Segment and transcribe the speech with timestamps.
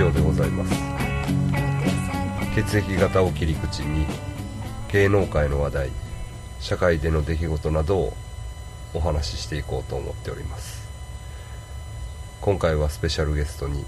[0.00, 0.72] 義雄でございます。
[2.54, 4.06] 血液型を切り口に
[4.90, 5.90] 芸能界の話題
[6.58, 8.16] 社会での出来事などを
[8.94, 10.88] お話ししていこうと思っております。
[12.40, 13.84] 今回はスペシャルゲストに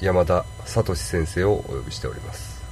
[0.00, 2.62] 山田聡先生をお呼びしております。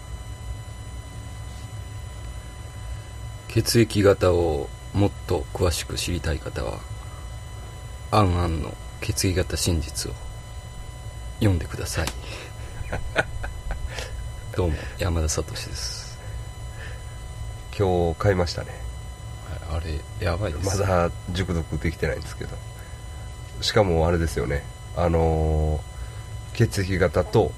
[3.49, 6.79] 血液型をもっと詳しく知りたい方は
[8.13, 10.28] 「アンアンの血液型真実」を
[11.39, 12.07] 読んでください。
[14.57, 16.19] どうも山田聡です、
[17.77, 18.71] 今日買いましたね。
[19.71, 20.79] はい、あれやばいです。
[20.79, 22.57] まだ熟読できてないんですけど。
[23.61, 24.65] しかもあれですよね。
[24.97, 25.89] あのー
[26.55, 27.53] 血液型と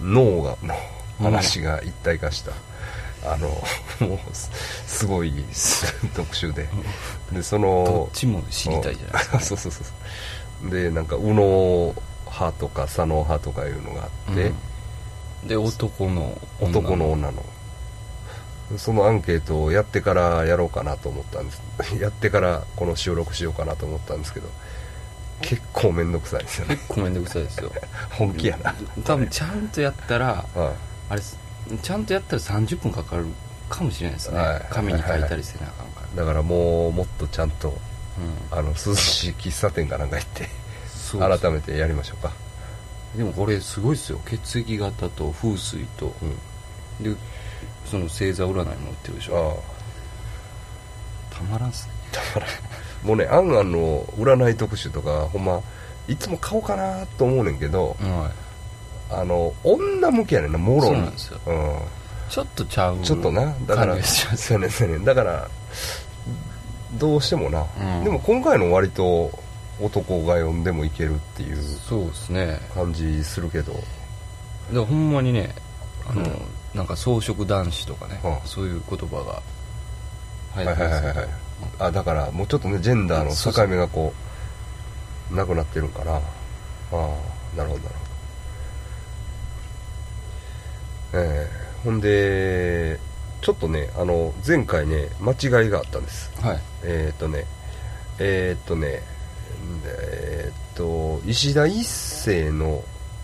[0.00, 0.74] 脳が の
[1.18, 2.52] 話が一体化した、
[3.30, 3.48] あの
[4.08, 4.50] もうす
[4.86, 5.44] すごい
[6.14, 6.66] 特集で。
[7.30, 10.70] でそどのっちも知りたいじゃないですか、そうそうそうそう。
[10.70, 11.94] でなんか右脳
[12.40, 14.52] 派とか左脳派とかいうのがあって、
[15.42, 15.48] うん。
[15.48, 17.44] で男の女男の女の。
[18.76, 21.60] そのアンケートをやってからやろうかなと思ったんです。
[22.00, 24.48] やってからこの収録しようかなと思ったんですけど
[25.42, 26.76] 結構めんどくさいですよね。
[26.76, 27.72] 結構めんどくさいですよ。
[28.10, 28.74] 本気やな、
[29.04, 30.72] 多分ちゃんとやったらは
[31.08, 31.22] あれ
[31.82, 33.26] ちゃんとやったら30分かかる
[33.68, 34.66] かもしれないですね、はい。
[34.70, 38.58] 紙に書いたりせなあかんから、い、だからもうもっとちゃんとうん。
[38.58, 40.48] あの涼しい喫茶店かなんか行って
[41.18, 42.32] 改めてやりましょうか。
[43.16, 44.20] でもこれすごいですよ。
[44.26, 46.14] 血液型と風水と、
[47.00, 47.12] うん。
[47.12, 47.18] で
[47.84, 48.68] その星座占いも売っ
[49.02, 49.62] てるでしあょ
[51.30, 51.92] たまらんっすね。
[53.02, 55.60] あもうねあんあんの占い特集とかほんま
[56.06, 58.30] いつも買おうかなと思うねんけどは
[59.10, 60.82] あの女向けやねんなもろに。
[60.86, 61.40] そうなんですよ。
[61.46, 61.54] うん。
[61.54, 61.58] い
[62.28, 63.52] ちょっとちゃうちょっとな。
[63.66, 64.00] だからね。
[64.00, 65.48] んそうやねんだから
[66.94, 68.04] どうしてもな、うん。
[68.04, 69.32] でも今回の割と
[69.80, 72.60] 男が読んでもいけるっていうそうですね。
[72.74, 73.72] 感じするけど。
[74.72, 75.54] だほんまにね
[76.08, 76.24] あの、
[76.74, 78.48] なんか草食男子とかね、うん。
[78.48, 79.42] そういう言葉が
[80.54, 81.28] はいはいはいはい
[81.78, 84.12] あだからもうちょっとねジェンダーの境目がこ
[85.30, 86.20] うなくなってるんかなあ
[86.92, 86.96] あ
[87.56, 87.94] なるほどなる
[91.12, 91.20] ほど。
[91.22, 91.70] ええ。
[91.84, 92.98] ほんで
[93.40, 96.30] ちょっとねあの前回ね間違いがあったんです。
[96.40, 96.60] はい。
[96.84, 97.46] えーっ、とね
[98.18, 99.02] えーっ、とね
[99.84, 102.82] えーっ、と石田一世の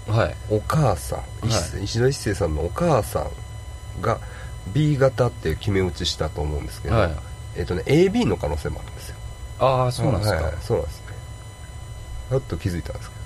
[0.09, 0.37] はい。
[0.51, 3.29] お母さん、一世石田一世さんのお母さ
[3.99, 4.21] んが
[4.73, 7.11] B 型って決め打ちしたと思うんですけど、はい。
[7.57, 9.17] えーっ、とね AB の可能性もあるんですよ。
[9.59, 11.07] ああそうなんですか、はいはいそうなんですね。
[12.31, 13.23] やっと気づいたんですけど。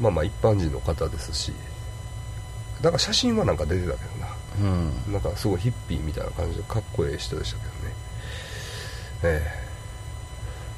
[0.00, 1.52] まあまあ一般人の方ですし
[2.80, 4.28] だから写真はなんか出てたけどな。
[4.60, 5.12] うん。
[5.12, 7.94] なんかすごいヒッピーみたいな感じでかっこいい人でしたけどね。
[9.22, 9.69] ええ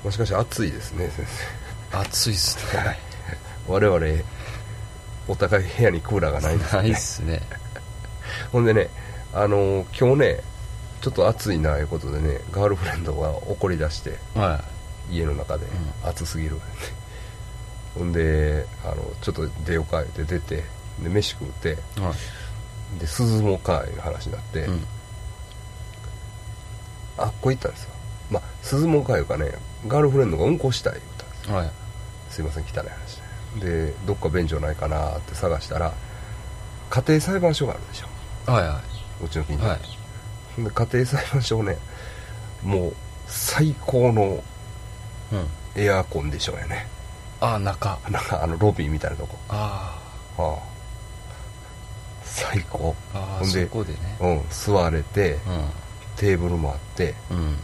[0.05, 1.27] もしかして暑いですね先
[2.09, 2.99] 暑いっす生ね
[3.69, 4.07] 我々
[5.29, 7.41] お互い部屋にクーラーがないですないねっすね。
[8.51, 8.89] ほんでね
[9.33, 10.41] あのー今日ね
[11.01, 14.63] ちょっと暑いないうことでねガールフレンドが怒り出しては
[15.11, 15.69] 家の中で、う
[16.09, 16.57] 暑すぎる。
[17.95, 20.65] ほんであのちょっと出ようかって出て
[21.03, 22.99] で飯食うていはい。
[22.99, 24.85] で涼もうかいう話になって、うん。
[27.19, 27.91] あっこ行ったんですよ
[28.33, 29.53] まあ鈴もかいうかね
[29.87, 31.51] ガールフレンドがうんこしたい言ったんです。
[31.53, 31.71] はい。
[32.31, 33.21] すいません汚い話
[33.61, 35.93] ででどっか便所ないかなって探したら
[36.91, 38.51] 家庭裁判所があるでしょ。
[38.51, 38.81] はいは
[39.23, 40.65] うちの近所、いはい。
[40.65, 41.77] で家庭裁判所ね
[42.63, 42.95] もう
[43.27, 44.43] 最高の
[45.33, 45.47] うん。
[45.75, 46.87] エアコンディションやね。
[47.41, 49.37] ああ中なんかあのロビーみたいなとこ。
[49.49, 49.99] あ
[50.39, 50.59] ああ
[52.25, 52.95] 最高。
[53.15, 53.99] あああほんでそこでね。
[54.21, 55.39] うん座れて
[56.17, 57.57] テーブルもあってうんうん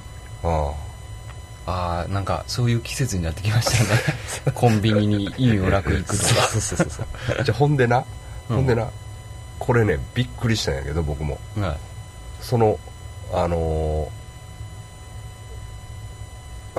[0.42, 0.88] ああ。
[1.70, 4.00] あなんかそういう季節になってきましたね。
[4.54, 6.42] コンビニに意味もなく行あくとか。
[6.48, 7.02] そうそうそうそ
[7.40, 8.04] うじゃあほんでな、
[8.48, 8.56] うん。
[8.56, 8.88] ほんでな。
[9.58, 11.38] これねびっくりしたんやけど僕も。
[11.60, 11.76] はい。
[12.40, 12.78] その
[13.34, 14.18] あのー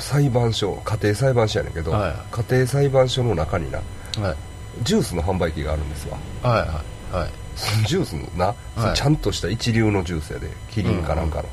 [0.01, 3.79] 裁判所家庭裁判所やねんけど、はい家庭裁判所の中にな
[4.19, 4.35] はい。
[4.83, 6.17] ジュースの販売機があるんですわ。
[6.41, 6.83] はいは
[7.13, 7.23] い。
[7.23, 7.29] はい。
[7.55, 10.49] そのジュースのな、そのちゃんとした一流のジュースやで。
[10.71, 11.49] キリンかなんかの、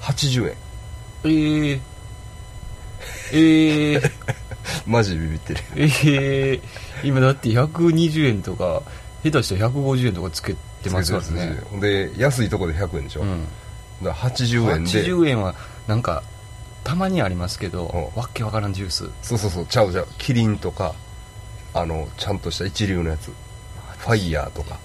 [0.00, 0.56] 80円
[1.28, 1.80] ええ
[3.32, 4.02] ええ
[4.86, 5.60] マジでビビってる。
[5.76, 6.60] ええ
[7.02, 8.82] 今だって120円とか
[9.22, 11.60] 下手したら150円とかつけてますからね。
[11.80, 13.44] で安いとこで100円でしょ、うん。
[14.02, 14.90] だから80円で。
[14.90, 15.54] 80円は
[15.86, 16.22] なんか
[16.84, 18.18] たまにありますけど、う。
[18.18, 19.10] んわっけわからんジュース。
[19.22, 19.66] そうそうそう。
[19.66, 20.08] ちゃうちゃう。
[20.18, 20.94] キリンとか
[21.74, 23.32] あのちゃんとした一流のやつ。
[23.98, 24.78] ファイヤーとか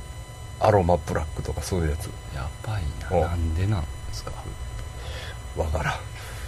[0.59, 2.09] アロマブラックとかそういうやつ。
[2.35, 4.31] やばいうんななんでなんですか。
[5.55, 5.93] わからん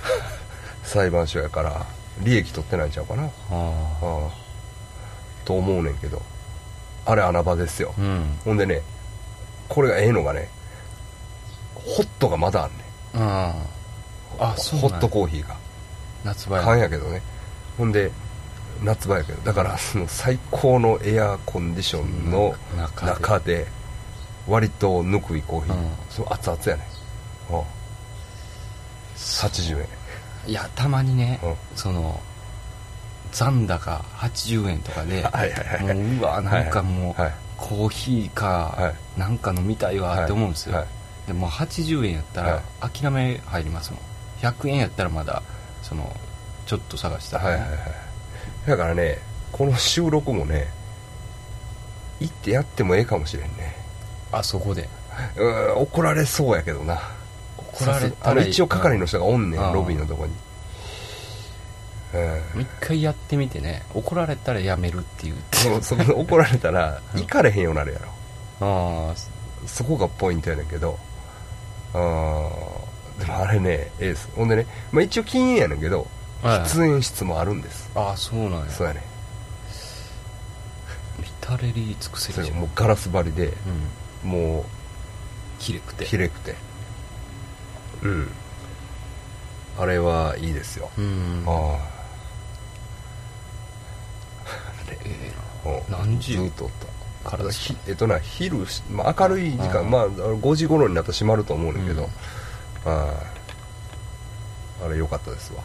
[0.84, 1.86] 裁判所やから
[2.20, 3.24] 利益取ってないんちゃうかな。
[3.24, 3.30] ああ。
[3.52, 4.30] あ
[5.46, 6.22] と思うねんけど。
[7.06, 8.40] あれ穴場ですよ、うん。
[8.46, 8.82] ほんでね
[9.68, 10.50] これがええのがね
[11.76, 12.76] ホットがまだあんね
[13.16, 13.56] あ
[14.40, 14.52] あ。
[14.52, 15.56] あそうホットコーヒーが。
[16.24, 16.64] 夏場や。
[16.64, 17.22] 缶やけどね。
[17.78, 18.12] ほんで
[18.82, 19.42] 夏場やけど。
[19.42, 22.56] だからその最高のエアコンディションの
[23.06, 23.68] 中で。
[24.48, 25.92] 割とぬくいコーヒー、うん。
[26.10, 26.88] その熱々やね
[27.50, 27.62] うん
[29.15, 29.88] 80円。
[30.45, 31.56] いやたまにね、うん。
[31.75, 32.19] その
[33.31, 35.95] 残高80円とかで はいはいはい。
[35.95, 37.33] もううわなんかもう、はい。
[37.57, 38.45] コーヒーか、
[38.77, 40.88] はなんか飲みたいわって思うんですよ、はい。
[41.27, 44.00] でもう80円やったらは諦め入りますもん。
[44.42, 45.42] 100円やったらまだ
[45.81, 46.13] その
[46.65, 47.80] ちょっと探したら、はいはいはい。
[48.68, 49.19] だからね
[49.51, 50.68] この収録もね
[52.19, 53.75] 行ってやってもええかもしれんね。
[54.31, 54.89] あそこで。
[55.38, 57.00] うん怒られそうやけどな
[57.74, 60.34] 怒られたらあの一応係の人がおんねうんんロビーのとこに。
[60.34, 60.38] う
[62.60, 63.84] ん一回やってみてね。
[63.96, 65.36] 怒られたらやめるっていう。
[65.81, 68.08] そそ怒られたら行かれへんようになるやろ。
[69.12, 69.16] あ
[69.66, 71.00] そこがポイントやねんけど。
[71.94, 74.30] あーでもあれねエース。
[74.36, 76.08] ほんでね、まあ、一応禁煙やねんけど
[76.44, 76.60] あ、はい。
[76.62, 77.90] 喫煙室もあるんです。
[77.96, 78.70] ああそうなんや。
[78.70, 79.04] そうやね。
[81.20, 82.60] 至れり尽くせりじゃん。
[82.60, 83.54] もうガラス張りで
[84.24, 84.30] うん。
[84.30, 84.64] もう
[85.60, 86.06] きれくて。
[86.06, 86.56] きれくて
[88.04, 88.28] うん。
[89.80, 91.44] あれはいいですよ、うん。
[91.48, 91.78] ああ
[94.90, 95.34] え
[95.66, 95.92] うん。
[95.92, 96.38] 何時？
[96.38, 96.94] ずっとおっえ
[97.26, 102.92] 体ひえっとな昼し、まあ、明るい時間うんまあ5時頃になったら閉まると思うねんけど、うん。
[102.92, 103.14] あ
[104.82, 105.62] ああれ良かったですわ。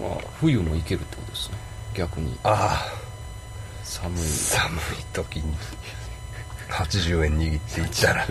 [0.00, 1.56] まあ冬も行けるってことですね。
[1.94, 2.38] 逆に。
[2.44, 2.86] あ
[3.84, 4.20] 寒い。
[4.20, 5.54] あ寒い時に
[6.70, 8.24] 80円握っていったら。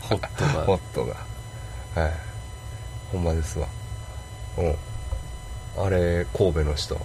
[0.00, 0.52] ホットが。
[0.64, 1.14] ホットが。
[1.94, 2.12] はい。
[3.10, 3.68] ほんまですわ。
[4.58, 4.74] うん。
[5.84, 6.98] あれ神戸の人。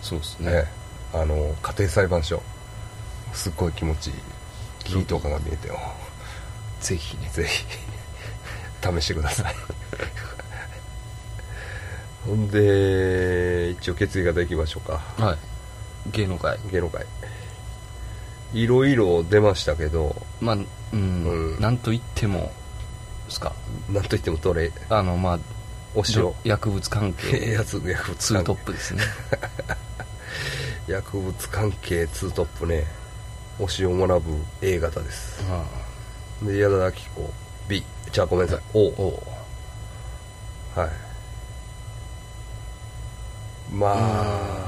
[0.00, 0.52] そうですね。
[0.52, 0.64] ね
[1.12, 2.42] あの家庭裁判所。
[3.32, 4.14] すっごい気持ちいい。
[4.84, 5.68] 木とかが見えて。
[5.68, 5.78] よ
[6.80, 7.28] ぜひね。
[7.32, 7.64] ぜひ。
[8.82, 9.54] 試してください。
[12.26, 15.00] ほんで一応血液型いきましょうか。
[15.18, 15.38] はい。
[16.10, 16.58] 芸能界。
[16.70, 17.04] 芸能界
[18.52, 20.14] いろいろ出ましたけど。
[20.40, 20.64] まあうん、
[21.54, 21.60] うん。
[21.60, 22.52] なんといっても
[23.26, 23.52] ですか？
[23.90, 24.70] なんといってもどれ？
[24.90, 25.38] あのまあ
[25.94, 27.52] お塩薬物関ええ係。
[27.52, 29.02] や つ薬物ツートップですね。
[30.88, 32.84] 薬物関係ツートップね。
[33.58, 35.42] 推しを学ぶ A 型です。
[35.48, 35.64] あ
[36.42, 37.30] で矢田亜希子。
[37.68, 38.62] B じゃあごめんなさい。
[38.74, 39.22] O お
[40.74, 40.90] はい。
[43.70, 44.61] まあ、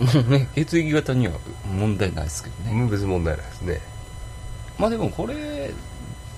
[0.00, 1.34] も うね血液型には
[1.70, 3.80] 問題ないですけどね、別に問題ないですね。
[4.78, 5.72] まあでもこれ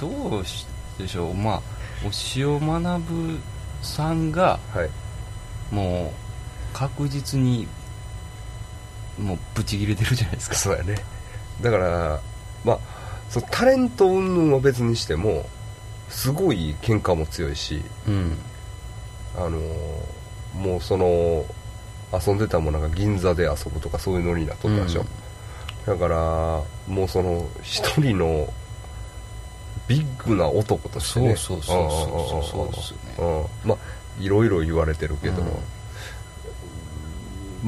[0.00, 0.66] どうし
[0.98, 1.34] でしょう。
[1.34, 1.62] まあ
[2.06, 3.38] 押尾学
[3.82, 4.90] さんがはい。
[5.74, 7.66] もう確実に
[9.18, 10.56] もうブチ切れてるじゃないですか。
[10.56, 10.96] そうやね。
[11.60, 12.20] だから
[12.64, 12.78] まあ
[13.30, 15.48] そのタレント云々は別にしても
[16.08, 18.36] すごい喧嘩も強いしうん。
[19.36, 19.58] あの
[20.54, 21.44] もうその
[22.12, 25.04] 遊んでたものが銀座で遊ぶとかそういうノリになっとったでしょ、
[25.86, 26.16] だから
[26.86, 28.52] もうその一人の
[29.88, 31.36] ビッグな男としてね。
[31.36, 33.48] そうそうそうそうそうですよね。
[33.64, 33.68] うん。
[33.68, 33.78] まあ
[34.20, 35.48] いろいろ言われてるけど、うん。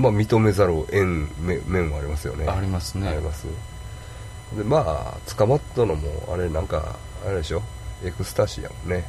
[0.01, 2.47] まあ認めざるを得ん面面はありますよね。
[2.47, 3.09] ありますね。
[3.09, 3.47] あります。
[4.57, 6.97] でまあ捕まったのもあれなんか
[7.27, 7.63] あれでしょ。
[8.05, 9.05] エクスタシーやもんね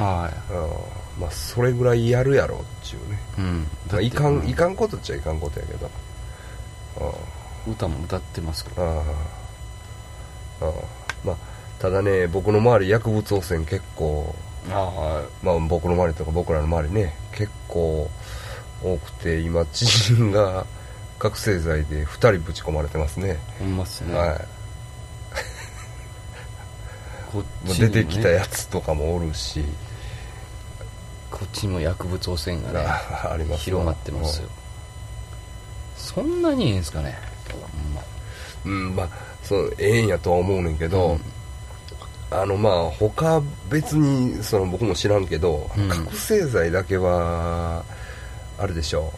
[0.00, 1.22] はうん。
[1.22, 3.18] まあそれぐらいやるやろっていうね。
[3.38, 5.90] い、うん、まあいかんいんかんことっちゃいかんことやけど。
[7.66, 7.72] うん。
[7.72, 8.90] 歌も歌ってますから。
[8.90, 8.98] ああ
[10.62, 10.72] ああ
[11.24, 11.36] まあ
[11.78, 14.34] ただね僕の周り薬物汚染結構
[14.68, 18.10] あまあ僕の周りとか僕らの周りね結構
[18.82, 20.66] 多くて今知人が
[21.18, 24.38] 覚醒剤で2人ぶち込まれてますね、ほんまっすね、はい。
[27.30, 27.88] こっちね。
[27.88, 29.62] 出てきたやつとかもおるし
[31.40, 34.48] こっちにも薬物汚染がねあ ありますわ広まってますよ。
[35.96, 37.18] そんなにいいんですかね
[37.50, 38.02] ほんま。
[38.66, 39.08] うんまあ
[39.42, 41.20] そうええんやとは思うねんけど、うん。
[42.30, 45.88] あのまあ他別にその僕も知らんけど、うん。
[45.88, 47.84] 覚醒剤だけは
[48.58, 49.10] あれでしょ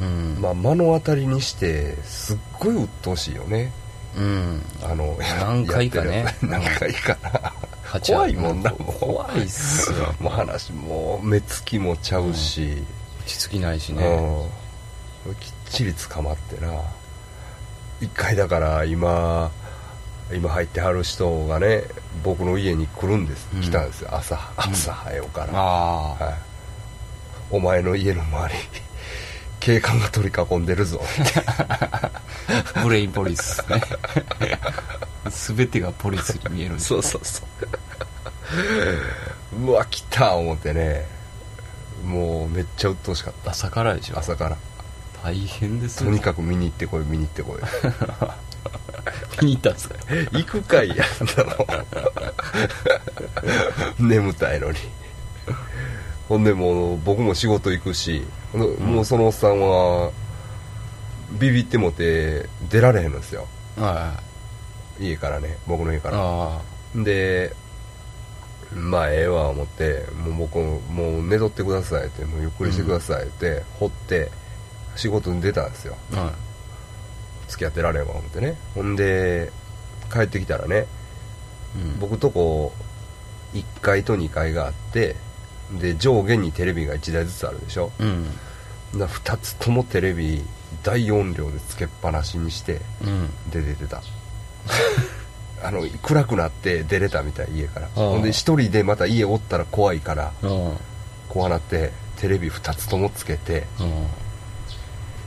[0.00, 0.04] う。
[0.04, 0.36] ん。
[0.38, 3.70] う、まあ、目の当たりにしてすっごい鬱陶しいよね。
[4.16, 4.62] うん。
[4.82, 6.24] あの何回かね。
[6.40, 7.52] 何回かな
[7.98, 8.82] 怖いもんなもう。
[9.00, 10.14] 怖いっすよ。
[10.20, 12.84] もう話もう目つきもちゃうし、
[13.20, 14.04] 落ち着きないしね。
[15.26, 15.34] うん。
[15.36, 16.72] きっちり捕まってな。
[18.00, 19.50] 一回だから今
[20.32, 21.84] 今入ってはる人がね
[22.22, 23.60] 僕の家に来るんです、うん。
[23.60, 24.14] 来たんですよ。
[24.14, 26.34] 朝朝早うから、ああはい、
[27.50, 28.54] お前の家の周り
[29.60, 31.00] 警官が取り囲んでるぞ。
[32.82, 33.62] ブレインポリス。
[33.70, 33.82] ね。
[35.28, 37.42] 全てがポリスに見えるそうそうそ
[39.54, 39.56] う。
[39.66, 41.06] うわ来た思ってね。
[42.04, 43.50] もうめっちゃ鬱陶しかった。
[43.50, 44.18] 朝からでしょ。
[44.18, 44.56] 朝から。
[45.22, 46.06] 大変ですよ。
[46.06, 47.60] とにかく見に行ってこい見に行ってこい。
[49.44, 49.94] 見に行ったんですか？
[50.32, 50.98] 行くかいやん
[51.36, 51.66] だろ
[53.98, 54.78] 眠たいのに。
[56.28, 60.10] ほんでもう僕も仕事行くし、もうそのおっさんは
[61.38, 63.46] ビビってもて出られへんのですよ。
[63.76, 64.20] は
[64.98, 66.16] い家からね僕の家から。
[66.18, 66.60] あ
[66.94, 67.54] で
[68.74, 74.30] まあええわ思ってもう僕もう寝とってくださいってもうゆっくりしてくださいって、掘って
[74.96, 75.96] 仕事に出たんですよ。
[76.14, 76.32] あはい。
[77.48, 78.56] 付き合ってられんわ思ってね。
[78.74, 79.52] ほんで
[80.12, 80.86] 帰ってきたらね
[81.74, 81.98] うん。
[82.00, 82.72] 僕とこ
[83.54, 85.16] 1階と2階があって
[85.78, 87.92] で上下にテレビが1台ずつあるでしょ？
[87.98, 88.26] うん。
[88.96, 90.42] だ2つともテレビ
[90.82, 93.30] 大音量でつけっぱなしにしてうん。
[93.50, 94.02] で出てた。
[95.62, 97.86] あの暗くなって出れたみたい家から。
[97.86, 100.72] あほんで一人でまた家おったら怖いからあ
[101.28, 103.84] 怖なってテレビ2つともつけてあ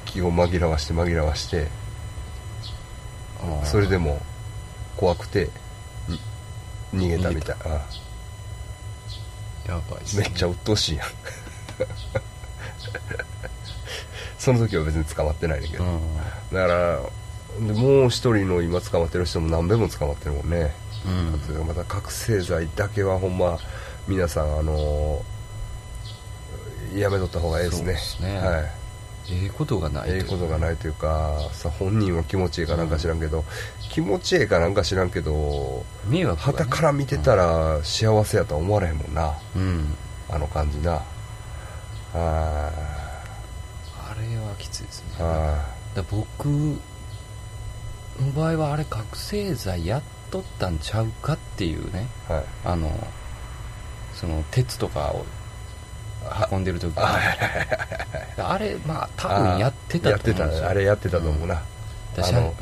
[0.06, 1.68] 気を紛らわして紛らわして
[3.64, 4.22] それでも
[4.98, 5.50] 怖くて
[6.92, 7.56] に逃げたみたい。
[7.66, 7.82] あ
[9.68, 11.08] やばいめっちゃ鬱陶しいやん。
[14.38, 16.00] その時は別に捕まってないねんだけど、うん。
[16.52, 17.00] だから
[17.60, 20.74] でもう一人の今捕まってる人も何べも捕まってるもんね、
[21.06, 21.10] う
[21.64, 21.68] ん。
[21.68, 23.58] また覚醒剤だけはほんま
[24.08, 25.24] 皆さんあの
[26.94, 27.96] やめとった方がいいですね。
[27.96, 28.38] すね。
[28.38, 28.72] はい。
[29.30, 33.46] ええことがないええことがないというかさ本人は気持ちいいかなんか知らんけど、
[33.94, 36.58] 気持ちいいかなんか知らんけど迷惑がね。
[36.58, 39.38] 旗から見てたら幸せやとは思われへんもんな。
[39.56, 39.94] うん。
[40.32, 40.96] あの感じな。
[40.96, 41.02] あ
[42.16, 42.72] あ
[44.20, 45.18] れはきついですね。
[45.20, 46.80] だ僕の
[48.36, 52.08] 場合はあれ覚醒剤やっとったんちゃうかっていうね。
[52.30, 52.46] ーはい。
[52.66, 52.90] あの
[54.16, 55.24] その鉄とかを
[56.52, 57.20] 運んでる時あ
[58.38, 60.70] あれまあ多分やってたと思うんですよ。
[60.70, 61.62] あれやってたと思うな、
[62.16, 62.56] だしゃあの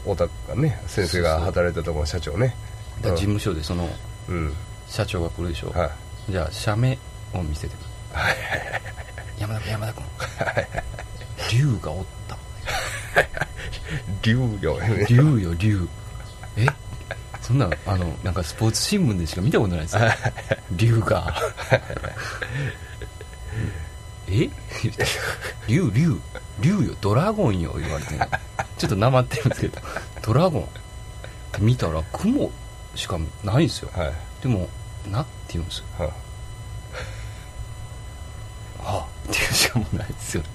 [0.00, 2.54] 太田がね先生が働いてたところの社長ね。
[3.02, 3.88] 事務所でその
[4.28, 4.52] うん。
[4.86, 5.86] 社長が来るでしょ、は
[6.28, 6.32] い。
[6.32, 6.98] じゃあ写メ
[7.32, 7.86] を見せてくる。
[9.38, 10.04] 山田君山田君。
[11.52, 12.36] 竜がおった。
[14.22, 14.78] 竜よ。
[15.08, 15.88] 竜よ竜
[16.56, 16.66] え？
[17.40, 20.02] そんなあのなんかスポーツ新聞でしか見たことないですよ
[20.76, 21.34] 竜が。
[24.28, 24.48] え？
[25.66, 26.20] 竜竜
[26.60, 26.94] 竜よ。
[27.00, 28.14] ドラゴンよ言われて
[28.84, 29.80] ちょっとなまってるんですけど
[30.22, 30.68] ドラゴン。
[31.60, 32.50] 見たら雲
[32.94, 33.90] しかないんですよ。
[33.94, 34.12] はい。
[34.42, 34.68] でも
[35.10, 35.84] なって言うんですよ。
[35.98, 36.12] はは
[38.84, 40.42] あっていうしかもないですよ。
[40.42, 40.48] ね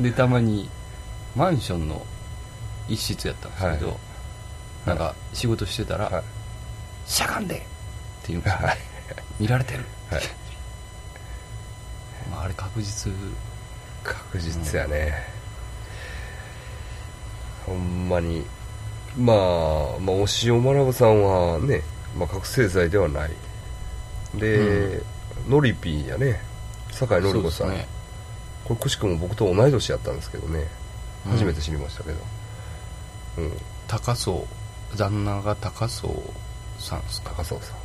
[0.00, 0.68] でたまに
[1.36, 2.04] マンションの
[2.88, 3.96] 一室やったんですけど、はい。
[4.86, 6.24] なんか仕事してたら「はい。
[7.06, 7.64] しゃがんで!」って
[8.28, 8.58] 言うんですよ。
[8.66, 8.78] はい。
[9.38, 10.22] 見られてる、はい。
[12.30, 13.12] まあ、あれ確実。
[14.02, 15.31] 確実やね、
[17.72, 18.44] ほんまに。
[19.16, 19.36] まあ、
[20.00, 21.82] まあ、押尾学さんはね、
[22.16, 23.30] まあ、覚醒剤ではない。
[24.34, 25.02] で、
[25.48, 26.40] ノリピーやね。
[26.90, 27.86] 酒井のり子さん、ね。
[28.64, 30.66] これくしくも僕と同い年やったんですけどね。
[31.26, 31.32] うん。
[31.32, 32.18] 初めて知りましたけど。
[33.38, 33.52] うん、
[33.88, 34.46] 高荘
[34.96, 36.22] 旦那が高荘
[36.78, 37.30] さんですか？
[37.30, 37.76] 高澤さん。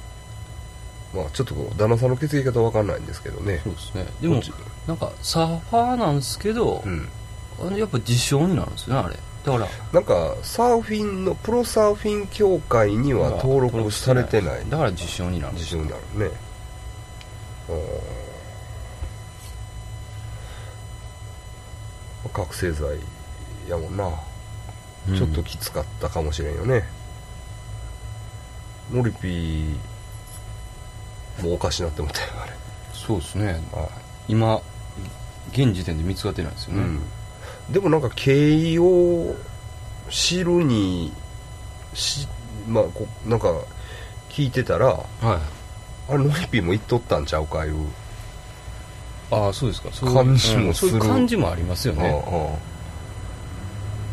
[1.18, 3.62] まあちょっと旦那さんの血液型わかんないんですけどね。
[3.64, 4.06] そうですね。
[4.22, 4.42] でも
[4.88, 7.10] なんかサーファーなんですけど、うん。
[7.66, 9.16] あれやっぱ自称になるんですよねあれ
[9.48, 9.70] だから。
[9.94, 14.70] なんかサーフィンのプロサーフィン協会には登録されてない。
[14.70, 15.84] だから自称になるんで自すよ。
[15.84, 16.38] 称になるね。
[17.70, 17.74] う
[22.30, 22.34] ん。
[22.34, 23.00] 覚醒剤
[23.70, 24.12] やもんな、
[25.10, 25.18] うん。
[25.18, 26.84] ちょっときつかったかもしれんよね。
[28.92, 29.76] ノリピー
[31.42, 32.52] もうおかしなって思ったよあれ。
[32.94, 33.62] そうですね。
[33.74, 33.88] あ
[34.28, 34.62] 今
[35.52, 37.02] 現時点で見つかってないですよね、うん、
[37.72, 39.36] でもなんか経緯を
[40.10, 41.12] 知るに
[41.94, 42.28] し
[42.68, 43.54] まあこなんか
[44.30, 44.98] 聞いてたらはい。
[46.10, 47.76] あれノリピーも言っとったんちゃうかいう、
[49.30, 49.90] ああそうですか。
[49.92, 50.94] そういう感じもする。
[50.94, 52.08] うんそういう感じもありますよね。
[52.08, 52.12] う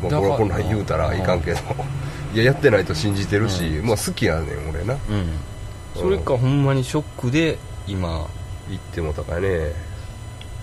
[0.03, 1.61] んうんまあ、これこんなん言うたらいかんけど。
[2.35, 3.87] いややってないと信じてるし、うん。
[3.87, 4.95] まあ好きやねん俺な。
[4.95, 5.39] うん。
[5.95, 8.27] それかほんまにショックで今
[8.69, 9.73] 言っても高いね。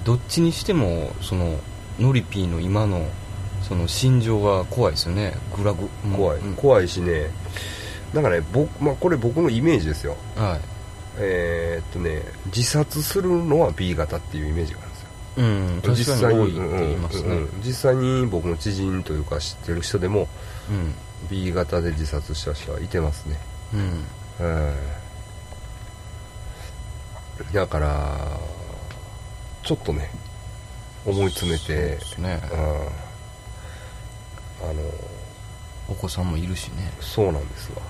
[0.04, 1.58] どっちにしてもその
[2.02, 3.06] ノリピーの今の
[3.62, 5.34] そその心情が怖いですよね。
[5.56, 5.88] グラグ。
[6.14, 6.56] 怖い、うん。
[6.56, 7.30] 怖いしね。
[8.14, 10.18] なんかね僕、まあ、これ僕のイメージですよ。
[10.36, 10.60] はい。
[11.18, 15.08] えーっとね自殺するのは B 型っていうイメージがあるんですよ。
[15.38, 15.82] うん。
[15.82, 17.28] 確かに多いって言いますね。
[17.28, 17.50] うんうんうん。
[17.64, 20.28] 実際に僕の知人というか知ってる人でも
[20.70, 20.94] うん。
[21.30, 23.40] B 型で自殺した人はいてますね。
[23.74, 24.06] うん。
[24.46, 24.76] うん。
[27.54, 28.38] だから
[29.64, 30.12] ちょっとね
[31.06, 32.42] 思い詰めてそうですね。
[32.52, 32.60] うん。
[34.70, 34.82] あの
[35.90, 36.92] お子さんもいるしね。
[37.00, 37.82] そうなんですわ。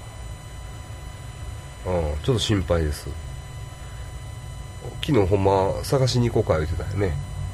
[1.94, 3.10] うんちょっと心配です。
[5.06, 7.14] 昨日ほんま探しに行こうか言ってたよね。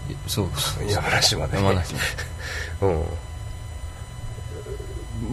[0.10, 0.50] えそう。
[0.88, 1.58] 山梨まで。
[1.58, 2.06] 山梨まで。
[2.86, 2.90] う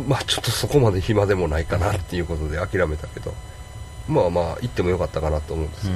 [0.05, 0.09] ん。
[0.09, 3.35] まあちょっとそこまで暇でもないかなっていうことで諦めたけど。
[4.09, 5.95] まあまあ行ってもよかったかなと思うんですよ、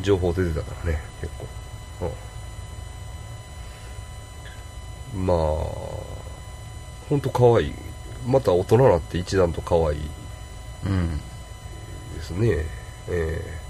[0.00, 2.06] 情報出てたからね結構。
[2.06, 2.29] うん
[5.14, 5.36] まあ
[7.08, 7.74] 本当可愛い。
[8.26, 10.00] また大人になって一段と可愛い。
[10.86, 10.92] うん。
[10.92, 11.20] うん
[12.20, 12.66] ですね。
[13.08, 13.60] ええ。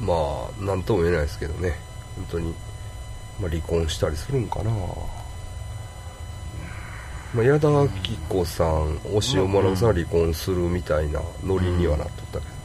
[0.00, 1.76] まあ何とも言えないですけどね。
[2.16, 2.54] 本当に、
[3.40, 4.70] まあ、離婚したりするんかな。
[7.34, 12.61] まあ、矢田亜希子さん、押尾学さんは離婚するみたいなノリにはなっとったけど、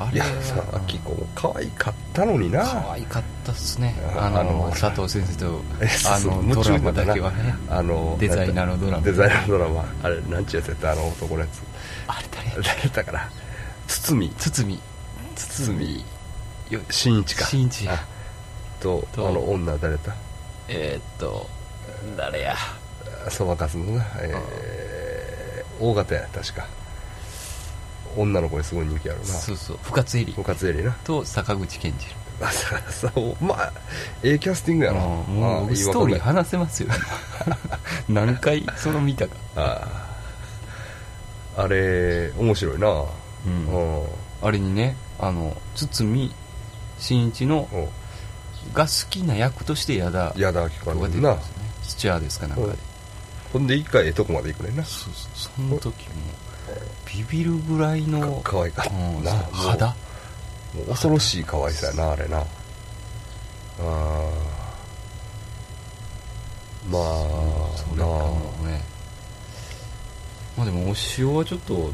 [0.00, 2.64] あれいやさ、亜希子も可愛かったのにな。
[2.64, 3.96] 可愛かったっすね。
[4.16, 7.54] ああの佐藤先生とえあのドラマだけはね。
[7.68, 9.02] あの、デザイナーのドラマ。
[9.02, 9.84] デザイナーのドラマ。
[10.04, 11.62] あれ、なんちゅうやつやったあの男のやつ。
[12.06, 12.48] あれ誰？
[12.48, 13.30] や誰だったかな。
[13.88, 14.28] 堤。
[14.38, 14.80] 堤。
[15.34, 16.04] 堤。
[16.70, 17.46] よ真一か。
[17.46, 17.86] 真一。
[17.86, 18.06] やあ
[18.80, 20.12] と、あとの女誰だ？
[20.12, 20.16] っ
[20.68, 21.48] えーっと
[22.16, 22.54] 誰や？
[23.24, 26.66] たそばかすのな、えー、大型や、確か。
[28.16, 29.24] 女の子にすごい人気あるな。
[29.26, 29.78] そうそう。
[29.82, 30.36] 深津絵里。
[30.36, 30.92] 部活エリな。
[31.04, 32.44] と坂口健二。
[32.46, 33.72] あそうそうまあ、
[34.22, 35.00] ええキャスティングやな。
[35.00, 36.88] もあうストーリー話せますよ。
[38.08, 39.34] 何回その見たか。
[39.56, 39.88] えあ
[41.56, 41.62] あ。
[41.62, 42.88] あれ、面白いな。
[42.88, 43.06] う
[43.46, 43.66] うん。
[44.02, 44.06] ん。
[44.42, 44.50] あ。
[44.50, 46.32] れにねあの堤
[46.98, 47.76] 真一のう。
[47.76, 47.88] ん
[48.72, 51.70] が好きな役として矢田矢田亜希子子が出てなてるんですよね。
[51.82, 52.78] スチュアですかなんかで。
[53.52, 54.84] ほんで一回ええとこまで行くねんな。
[54.84, 55.50] そうそう。
[55.56, 56.14] その時も
[57.06, 58.90] ビビるぐらいのか可愛かった。
[58.90, 59.32] うんな。
[59.52, 59.86] 肌？
[60.74, 62.38] もう恐ろしい可愛さやな、あれな。
[62.38, 62.44] あ
[63.80, 64.30] あ。
[66.90, 67.02] まあ、
[67.76, 68.82] それかなもね。
[70.56, 71.90] まあでもお塩はちょっと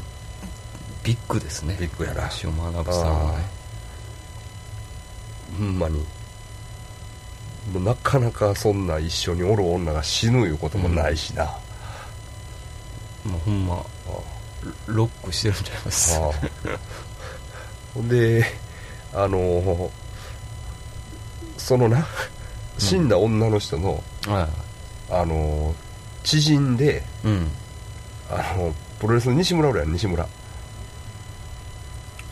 [1.03, 1.77] ビッグですね。
[1.79, 2.29] ビッグやな。
[2.43, 3.45] 塩学さんはね。
[5.57, 5.99] ほんまに。
[7.73, 11.43] もうなかなかそんな一緒におる女が死ぬいうこともないしな。
[11.43, 11.59] あ
[13.25, 13.85] もうほんま
[14.87, 16.17] ロックしてるんちゃいます。
[16.17, 16.31] あ
[17.93, 18.45] ほんで、
[19.13, 19.91] あの
[21.57, 22.05] そのな、
[22.77, 24.47] 死んだ女の人の、は
[25.09, 25.73] あの
[26.23, 27.47] 知人で、いうん。
[28.29, 30.27] あの、プロレスの西村おるやん、西村。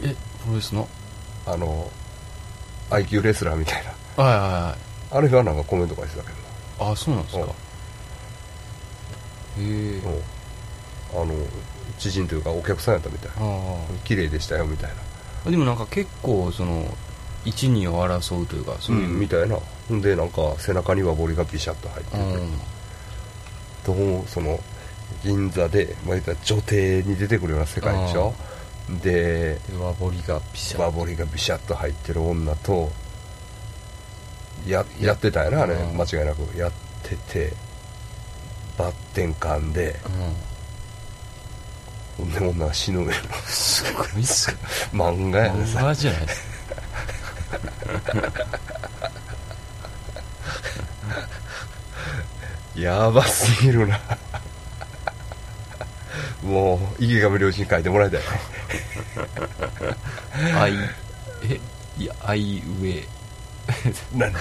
[0.02, 0.88] えプロレスの？
[1.46, 1.90] あの、
[2.90, 3.84] IQ レスラーみたい
[4.18, 4.24] な。
[4.24, 5.18] はいはいはい。
[5.18, 6.92] あれがなんかコメント書いてたけど。
[6.92, 7.44] あそうなんですか。
[9.58, 9.64] うん。
[9.64, 10.02] へえ。
[11.14, 11.26] あの、
[11.98, 13.32] 知人というかお客さんやったみたい
[14.04, 14.96] 綺麗でしたよ、みたいな。
[15.46, 16.86] あでもなんか結構その
[17.46, 19.58] 一二を争うというかそういう、ん、みたいな。
[19.90, 22.18] ほんで、なんか背中にはボリがビシャッと入ってて。
[22.18, 24.18] うん。
[24.18, 24.60] どうその
[25.24, 28.34] 銀座で、まあ、言ったら女帝に出てくるような世界でしょ。
[29.02, 32.92] でで和彫りがピシャバボリがビシャッと入ってる女と
[34.68, 35.76] ややってたよなあれ。
[35.76, 35.98] うん。
[35.98, 36.58] 間違いなく。
[36.58, 36.72] やっ
[37.04, 37.54] てて。
[38.78, 40.00] バッテン噛んで。
[40.06, 40.53] うん
[42.18, 43.14] ほんで女が死ぬのよ
[43.46, 44.58] すごいっすよ
[44.92, 46.22] 漫画やで漫さ画じゃない
[52.76, 54.00] やばすぎるな。
[56.42, 58.20] もう池上良一に書いてもらいたい。
[58.20, 58.26] ね
[60.54, 60.74] アイ
[61.44, 61.60] え
[61.98, 63.06] いやアイウェイ
[64.14, 64.34] 何？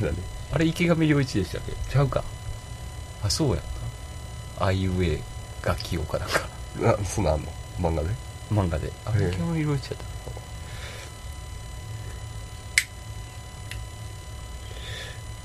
[0.00, 0.14] 何？
[0.52, 1.72] あれ池上良一でしたっけ？
[1.90, 2.22] ちゃうか。
[3.24, 3.64] あそうやっ
[4.58, 4.66] た。
[4.66, 5.22] アイウェイ
[5.64, 6.46] 楽器用かなんか
[6.80, 7.46] なそんなんあんの？
[7.80, 8.10] 漫画で？
[8.50, 8.92] 漫画で。
[9.04, 9.30] あへえ。
[9.32, 10.04] 池上良一やった。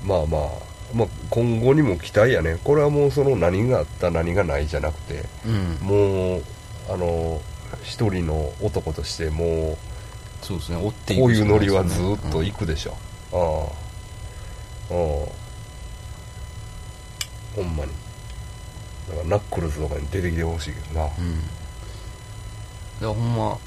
[0.04, 0.40] まあまあ、
[0.94, 2.58] まあ、今後にも期待やね。
[2.62, 5.78] これはもうその何があった何がないじゃなくてうん。
[5.80, 6.42] もう
[6.90, 7.40] あの
[7.82, 9.78] 一人の男としても
[10.42, 10.76] そうですね。
[10.76, 12.96] 追ってうこういくしかないうノリはずっと行くでしょ、
[13.32, 13.40] ああ。
[14.94, 15.44] ああ。
[17.56, 17.92] ほんまに
[19.08, 21.46] だからナックルズとかに出てきてほしいけどな、うん、うん、だか
[23.00, 23.58] らほんま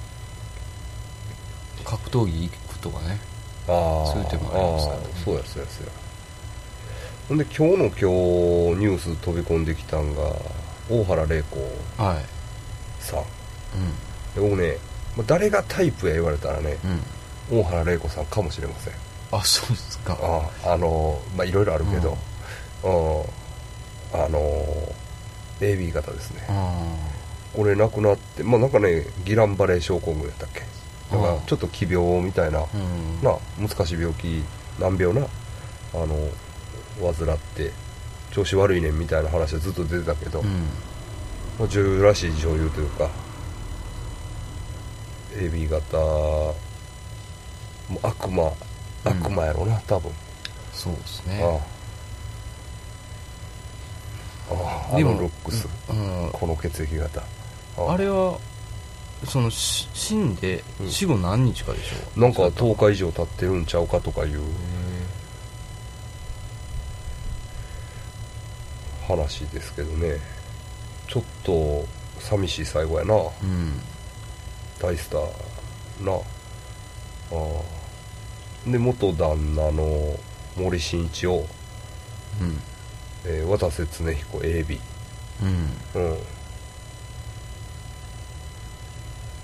[1.84, 3.19] 格闘技行くとかね。
[3.67, 5.06] ああそういう手もありますからね。
[5.23, 5.91] そうやそうやそうや。
[7.30, 10.34] ほんで今日の今日ニュース飛び込んできたんが
[10.89, 11.58] 大原玲子
[11.97, 13.04] はい。
[13.04, 13.23] さん。
[14.36, 14.78] で僕ね
[15.15, 16.91] まあ誰がタイプや言われたらねうん。
[16.91, 17.02] うん
[17.50, 18.93] 大原玲子さんかもしれません。
[19.32, 20.17] あそうですか。
[20.21, 22.17] ああのまあいろいろあるけど、
[22.84, 22.88] う
[24.17, 24.19] ん。
[24.19, 24.39] あの
[25.60, 26.46] AB 型ですね。
[26.50, 26.96] あ
[27.56, 30.62] これ亡くなってまあなんかねギランバレー症候群やったっけ？
[31.12, 32.60] だからちょっと奇病みたいな、
[33.24, 34.43] な難しい病気
[34.78, 35.26] 難病な
[35.93, 36.15] あの
[37.13, 37.72] 患って
[38.32, 40.48] 調子悪いねんみたいな話はずっと出てたけど、うん。
[41.58, 43.10] まあ女優らしい女優というか
[45.34, 46.54] AB 型も
[47.91, 48.52] う悪魔うん
[49.06, 50.12] 悪魔やろな多分、
[50.74, 51.41] そうですね。
[51.41, 51.77] ああ
[54.50, 56.30] あああでものルックス、うん。
[56.32, 57.22] この血液型。
[57.78, 57.92] あ。
[57.92, 58.40] あれは
[59.26, 60.90] そのし死んでうん。
[60.90, 64.42] 死後何日かでしょなんかそうだっ10日以上経ってるんちゃうかとかいう
[69.08, 70.18] 話ですけどね。
[71.08, 71.86] ちょっと
[72.20, 73.16] 寂しい最後やな。
[73.16, 73.80] たうん。
[74.80, 76.14] 大スターな。
[76.14, 76.20] あ
[77.32, 77.78] あ。
[78.70, 80.18] で元旦那の
[80.58, 81.46] 森進一を、
[82.42, 82.60] うん
[83.30, 84.80] えー渡瀬恒彦 AB
[85.44, 86.18] うん。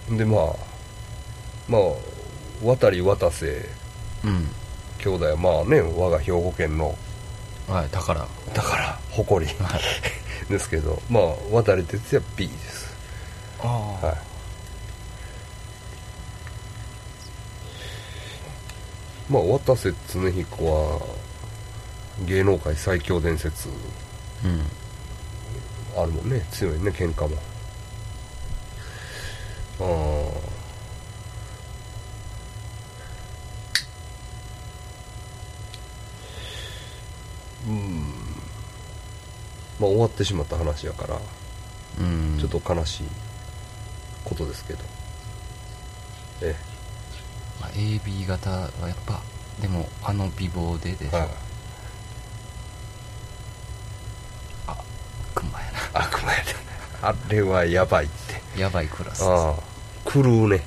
[0.10, 0.18] うん。
[0.18, 0.56] でまあ
[1.68, 1.82] まあ
[2.64, 3.66] 渡り渡瀬
[4.24, 4.48] うん。
[5.00, 6.96] 兄弟はまあね我が兵庫県の。
[7.68, 8.22] はい宝。
[8.22, 9.52] はだから誇り。
[9.52, 9.56] い。
[10.50, 12.94] ですけどまあ渡哲也 B です。
[13.60, 13.68] あ
[14.02, 14.06] あ。
[14.08, 14.18] はい。
[19.30, 21.02] まあ渡瀬恒彦は
[22.22, 23.70] 芸能界最強伝説。
[23.70, 24.62] うん。
[26.02, 27.36] あるもんね強いね喧嘩も。
[29.80, 30.54] ああ
[37.68, 38.02] うん。
[39.80, 41.20] まあ終わってしまった話やから
[42.00, 42.38] うん。
[42.40, 43.08] ちょっと悲しい
[44.24, 44.80] ことですけど。
[46.42, 46.56] え
[47.60, 49.22] まあ AB 型はやっぱ
[49.62, 51.30] でもあの美貌ででしょ、えはい
[54.68, 56.54] 悪魔や悪魔やで
[57.04, 58.42] あれはやばいって。
[58.56, 59.30] なやばいクラスです。
[59.30, 60.64] ああ狂うね、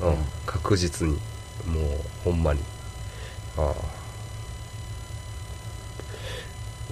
[0.00, 0.16] うんうん。
[0.46, 1.14] 確実に
[1.66, 2.60] もうほんまに。
[3.56, 3.74] ああ。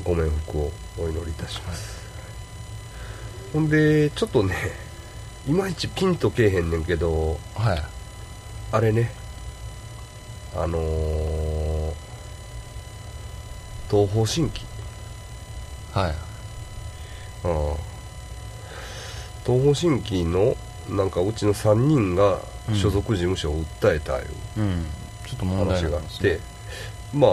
[0.04, 2.00] ご冥福をお祈りいたします、
[3.52, 4.54] ほんでちょっとね
[5.46, 7.82] いまいちピンとけえへんねんけどはい。
[8.72, 9.10] あれね。
[10.54, 11.94] あのー
[13.90, 14.66] 東方神起。
[15.92, 16.10] はい。
[16.10, 16.14] あ
[17.44, 17.87] あ
[19.48, 20.54] 東方神起の
[20.90, 22.38] なんかうちの3人が
[22.74, 24.26] 所属事務所を訴えたいう
[24.58, 24.84] うん。
[25.26, 26.40] ちょっと問題話があって、
[27.14, 27.28] ま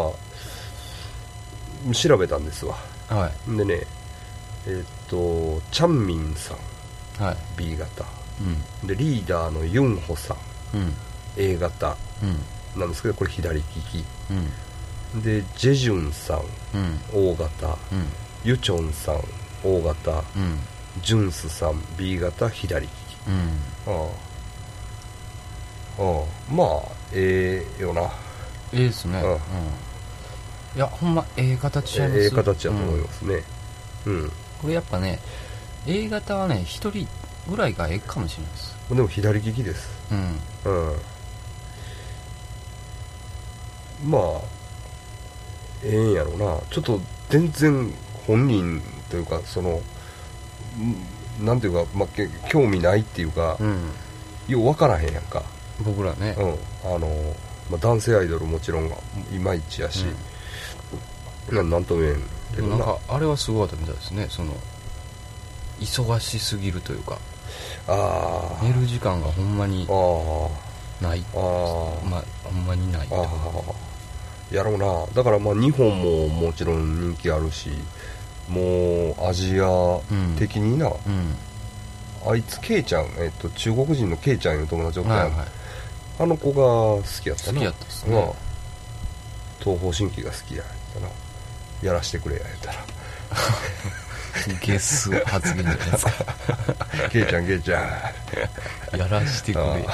[1.90, 2.76] あ調べたんですわ。
[3.10, 3.58] はい。
[3.58, 3.82] でね
[4.66, 6.56] えーっとチャンミンさ
[7.20, 7.38] んはい。
[7.58, 8.06] B 型。
[8.82, 8.88] うん。
[8.88, 10.38] でリーダーのユンホさん
[10.78, 10.94] うん。
[11.38, 12.80] A 型うん。
[12.80, 14.04] なんですけどこれ左利き。
[15.14, 15.22] うん。
[15.22, 16.40] でジェジュンさん
[17.14, 17.30] うん。
[17.30, 17.68] O 型。
[17.68, 17.76] うん。
[18.44, 19.16] ユチョンさん
[19.66, 20.12] O 型。
[20.36, 20.60] うん
[21.02, 22.92] ジュンスさん B 型左利き。
[23.28, 23.94] うん。
[23.94, 24.10] あ
[25.98, 26.02] あ。
[26.02, 26.54] ああ。
[26.54, 26.68] まあ
[27.14, 28.02] ええよな。
[28.74, 29.20] ええですね。
[29.20, 29.38] うんうん。
[30.76, 33.44] いやほんまええ形ちゃいますええ形やと思いますね。
[34.06, 34.32] うん、
[34.62, 35.20] これやっぱね
[35.88, 37.08] A 型はね一人
[37.50, 38.76] ぐらいがええかもしれないです。
[38.90, 39.90] でも左利きです。
[40.12, 40.40] うん。
[40.66, 40.96] う
[44.08, 44.12] ん。
[44.12, 44.22] まあ
[45.84, 46.60] ええんやろな。
[46.70, 47.94] ちょっと全然
[48.28, 49.82] 本人というかそのん
[51.40, 53.92] なんていうか、まあ、け興味ないっていうか、うん。
[54.48, 55.44] よう分からへんやんか。
[55.84, 56.36] 僕らね。
[56.38, 56.94] うん。
[56.96, 57.08] あの、
[57.70, 58.96] まあ、男性アイドルもちろんが
[59.34, 60.06] いまいちやし、
[61.52, 62.22] ななんとも言えん
[62.56, 64.28] けどかあれはすごかったみたいですね。
[64.30, 64.54] その
[65.80, 67.18] 忙しすぎるというか。
[67.88, 69.94] あ寝る時間がほんまにあ
[71.02, 71.24] あない。
[71.36, 73.26] ああまあほんまにないあ
[74.52, 75.06] やろうな。
[75.14, 77.70] だからまあ日本ももちろん人気あるし
[78.50, 80.00] もうアジア
[80.38, 81.36] 的にな、うん。
[82.28, 85.48] あいつケイちゃん、えっと、中国人のケイちゃんいう友達おったやん、はいはい。
[86.20, 87.54] あの子が好きやったな。
[87.54, 88.18] 好きやったっすね。
[88.18, 88.32] うん。
[89.60, 91.08] 東方神起が好きやったな。
[91.82, 92.86] やらしてくれや言ったら。
[94.62, 96.12] ゲス発言じゃないですか。
[97.12, 97.82] ケイちゃんケイちゃ
[98.94, 98.98] ん。
[98.98, 99.86] やらしてくれ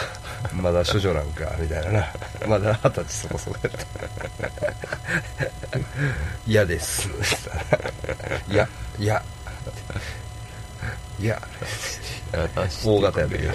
[0.54, 2.14] まだ処女なんかみたいなな。
[2.48, 3.80] まだ二十歳そこそこやった。
[6.48, 7.10] 嫌です。
[8.50, 8.68] いや
[9.00, 9.24] いや。
[11.20, 11.42] いや。
[12.84, 13.54] 大型やでや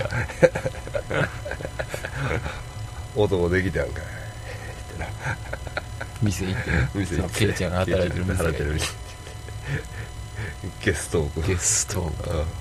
[3.14, 4.02] 男できたやんかい。
[4.02, 4.06] っ
[4.94, 5.06] てな。
[6.22, 6.70] 店行って。
[6.70, 7.38] ね店行って。
[7.38, 8.94] ケイちゃんが働いてる店働いてる店。
[10.84, 12.00] ゲストをゲスト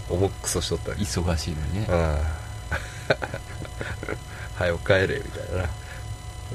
[0.09, 0.17] うん。
[0.17, 1.87] 重くそしとった忙しいのにね。
[1.89, 2.17] あ
[3.09, 3.17] あ
[4.55, 5.69] 早く帰れみたいなな。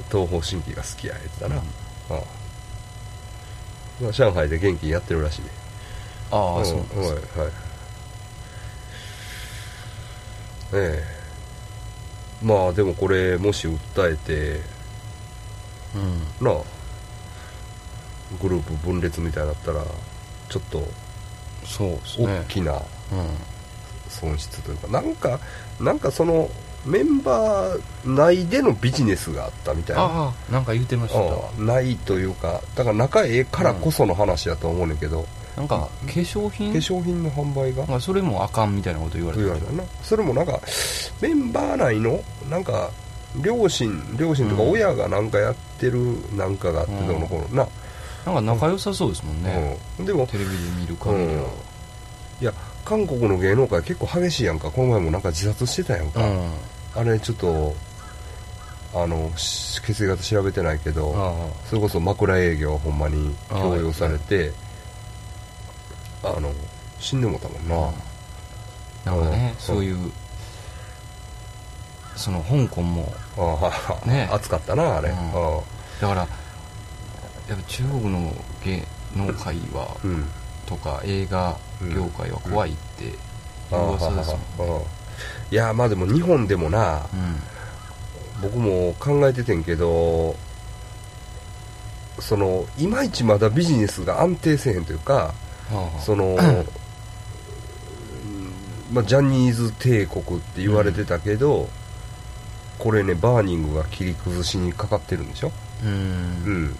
[0.09, 1.61] 東方神起が好きや言ってたな、うん。
[1.61, 2.23] ああ。
[4.01, 5.47] まあ上海で元気にやってるらしいね。
[6.31, 7.05] ああんそうなんですは
[7.43, 7.53] いはい。
[10.73, 11.21] ええ。
[12.41, 14.61] まあでもこれもし訴えて
[15.95, 16.45] うん。
[16.45, 16.61] なあ
[18.41, 19.83] グループ分裂みたいになったら
[20.49, 20.87] ちょっと
[21.65, 22.39] そうね。
[22.39, 22.81] 大きなうん。
[24.09, 25.39] 損失というか、なんか
[25.79, 26.49] なんかその
[26.85, 30.01] メンバー内でのビジネスがあったみたいな。
[30.03, 31.19] ああなんか言うてました。
[31.19, 36.71] わうんないというかだから仲ええからこその話だと思うねんけど、なんか化粧品？
[36.71, 37.85] 化粧品の販売が？
[37.85, 39.83] まあそれもあかんみたいなこと言われて言われたな。
[40.01, 40.59] それもなんか
[41.21, 42.89] メンバー内のなんか
[43.41, 44.71] 両親両親とかうん。
[44.71, 47.63] 親がなんかやってるなんかがあってうんどうのこうの。
[47.63, 47.69] な、
[48.25, 51.43] なんか仲良さそうですもんね、うん、でもテレビで見る限りは、
[52.41, 54.71] いや韓国の芸能界結構激しいやんか。
[54.71, 56.51] この前もなんか自殺してたやんか、うん
[56.95, 57.75] あれちょっと
[58.93, 64.51] あのし血液型調べてないけどあそれこそ枕営業ほんまに強要されて
[66.23, 66.51] あの
[66.99, 67.67] 死んでもたもん
[69.05, 69.59] な、なんかね、うん。
[69.59, 70.11] そういう
[72.15, 73.11] その香港も
[74.05, 74.29] ね。
[74.31, 75.15] 暑かったなあれ、だ
[76.07, 76.27] からやっ
[77.47, 78.31] ぱ中国の
[78.63, 78.83] 芸
[79.15, 79.97] 能界は、
[80.67, 81.57] とか映画
[81.93, 83.15] 業界は怖いって
[83.71, 84.73] 噂ですもんね。
[84.73, 84.85] はは
[85.51, 87.05] いやまあでも日本でもな
[88.41, 90.35] 僕も考えててんけど
[92.19, 95.33] そのいまいちまだビジネスが安定せえへんというか
[95.99, 96.37] その、うん
[98.91, 101.69] まあ、ジャニーズ帝国って言われてたけど、
[102.77, 105.51] これねバーニングが切り崩しにかかってるんでしょ？
[105.85, 106.75] うん。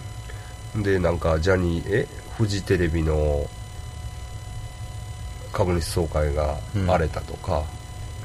[0.74, 0.82] うん。
[0.82, 2.06] でなんかジャニーえ？
[2.36, 3.48] フジテレビの
[5.52, 7.64] 株主総会が荒れたとか、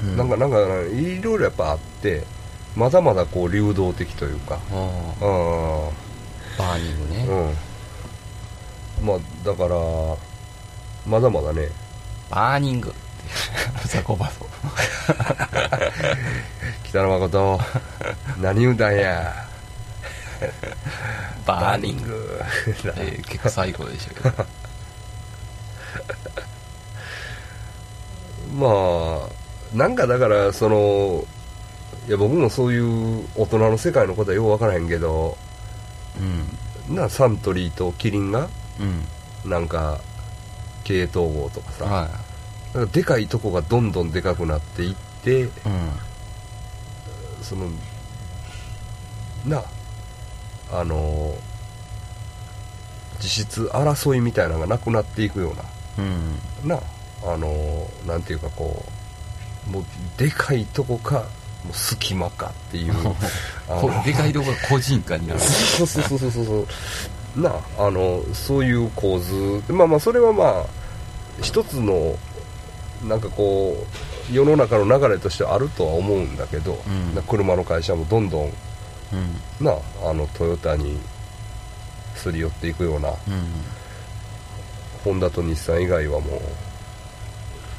[0.02, 0.16] うん。
[0.16, 0.56] なんかなんか
[0.86, 2.24] いろいろやっぱあって
[2.76, 4.58] まだまだこう流動的というか。
[4.72, 5.26] ああ。
[5.26, 5.90] あ
[6.58, 7.26] バーニングね、
[9.00, 9.06] うん。
[9.06, 9.76] まあだから
[11.06, 11.68] まだまだね。
[12.30, 12.92] バーニング。
[13.86, 14.46] ザコバと
[16.84, 17.60] 北野誠。
[18.40, 19.48] 何言うたんや。
[21.46, 22.40] バーニング、
[23.26, 24.46] 結構最高でしたけど。
[28.58, 28.68] ま
[29.26, 29.28] あ
[29.74, 31.24] なんかだからその
[32.06, 35.36] いや僕もそういう大人の世界のことはよう分からへんけど
[36.88, 36.94] うん。
[36.94, 38.48] なサントリーとキリンが
[39.44, 39.50] うん。
[39.50, 40.00] なんか
[40.84, 42.08] 経営統合とかさ、は
[42.74, 45.50] なんかでかいとこがどんどんでかくなっていっていうん。
[47.42, 47.68] その
[49.46, 49.62] な
[50.70, 51.34] あの
[53.20, 56.68] 実質争いみたいなのがなくなっていくよううん。
[56.68, 56.82] なな
[57.24, 58.97] あのなんていうかこう
[59.70, 59.84] もう
[60.16, 61.26] でかいとこか
[61.64, 62.94] もう隙間かっていう
[64.04, 65.40] でかいところが個人化になる。
[65.40, 66.66] そうそうそうそうそ
[67.36, 69.62] うなああのそういう構図。
[69.68, 70.64] まあまあそれはまあ
[71.42, 72.16] 一つの
[73.04, 73.76] なんかこ
[74.30, 77.14] う世の中の流れとしてはあるとは思うんだけど、うん。
[77.14, 78.52] な車の会社もどんどん
[79.12, 79.64] うん。
[79.64, 80.98] なあのトヨタに
[82.14, 83.14] すり寄っていくようなうん。
[85.04, 86.40] ホンダと日産以外はもう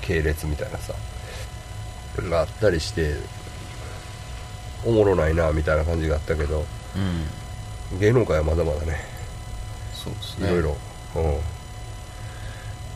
[0.01, 0.93] 系列みたいなさ
[2.27, 3.13] があったりして
[4.85, 6.65] おもろないなみたいな感じがあったけど
[7.91, 7.99] うん。
[7.99, 8.97] 芸能界はまだまだね。
[9.93, 10.47] そうですね。
[10.47, 10.77] いろいろ、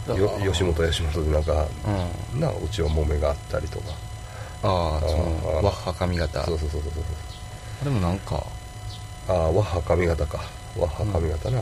[0.08, 1.68] うん、よ吉本吉本でなんか
[2.34, 2.40] うん。
[2.40, 3.86] なうちは揉めがあったりとか。
[4.64, 4.72] ああ
[5.62, 6.44] ワッハ髪型。
[6.46, 7.04] そうそうそうそうそう
[7.86, 8.46] でもなんか
[9.28, 10.40] ああワッハ髪型か。
[10.78, 11.62] ワッハ髪型な、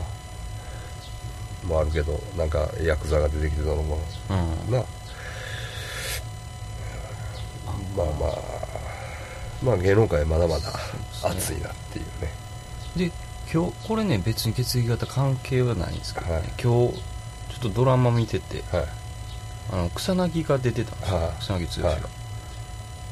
[1.64, 3.98] もあるけどなんかヤクザが出てきてたのも。
[4.30, 4.72] うん。
[4.72, 4.84] な
[7.96, 8.38] まあまあ
[9.62, 10.72] まあ芸能界まだまだ
[11.22, 12.32] 熱いなっていうね。
[12.96, 13.12] で
[13.52, 16.42] 今日これね別に血液型関係はないんですけどね、はい。
[16.42, 18.86] 今日ちょっとドラマ見ててはい。
[19.72, 21.32] あの草薙が出てたんですよ、はい。
[21.38, 22.00] 草薙剛が、はい。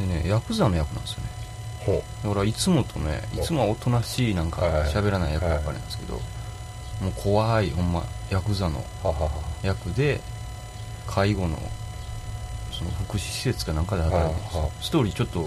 [0.00, 1.30] でねヤクザの役なんですよね。
[1.86, 4.80] ほだからいつもとねいつもはおとなしいなんかはい。
[4.80, 9.30] はい喋らない役ばっかりなんですけど、もう怖いほんまヤクザのうははは。
[9.62, 10.20] 役で
[11.06, 11.58] 介護の
[12.80, 14.42] その福祉施設かなんかで働いて
[14.80, 15.46] ストーリーちょっと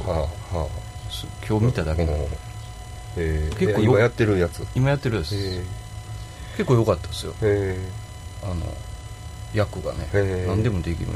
[1.47, 2.05] 今日見ただけ。
[2.05, 2.19] の、うん。
[3.17, 4.65] えー、結構よ今やってるやつ。
[4.75, 5.63] 今やってるやつ、え
[6.57, 7.33] 結構良かったですよ。
[8.43, 8.55] あの
[9.53, 10.07] 役がね、
[10.45, 11.11] 何でもできる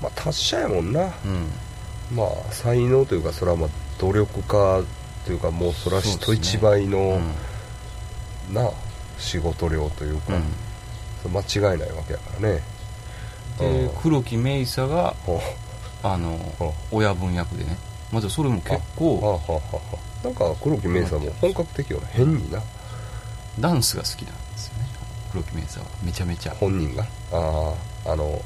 [0.00, 1.02] まあ達者やもんな。
[1.02, 2.16] うん。
[2.16, 4.82] まあ才能というかそれはまあ努力家
[5.26, 7.20] というかもうそれは人一倍の、
[8.48, 8.54] うん。
[8.54, 8.70] なあ
[9.18, 10.32] 仕事量というか、
[11.28, 12.73] 間違いないわけやからね
[13.58, 13.96] でうん。
[14.02, 15.14] 黒木メイサが
[16.02, 16.38] あの
[16.90, 17.76] 親分役でね。
[18.12, 19.40] まずそれも結は構
[20.22, 22.06] なんか黒木メイさんも本格的よね。
[22.12, 22.62] 変にな。
[23.60, 24.88] ダンスが好きなんですよね。
[25.32, 25.86] 黒木メイサは。
[26.02, 26.52] めちゃめちゃ。
[26.54, 27.04] 本人が？
[27.32, 27.72] あ
[28.06, 28.40] ああの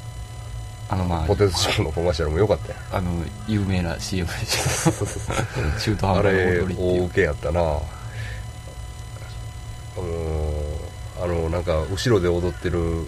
[0.89, 3.11] あのまあポテトチップのコマーシャルも良かったよあの
[3.47, 4.91] 有名な CM でしょ。
[5.79, 7.01] 中途半あ端なれ踊りっていう。
[7.03, 7.61] 大受けやったな。
[9.97, 13.05] うんあのなんか後ろで踊ってる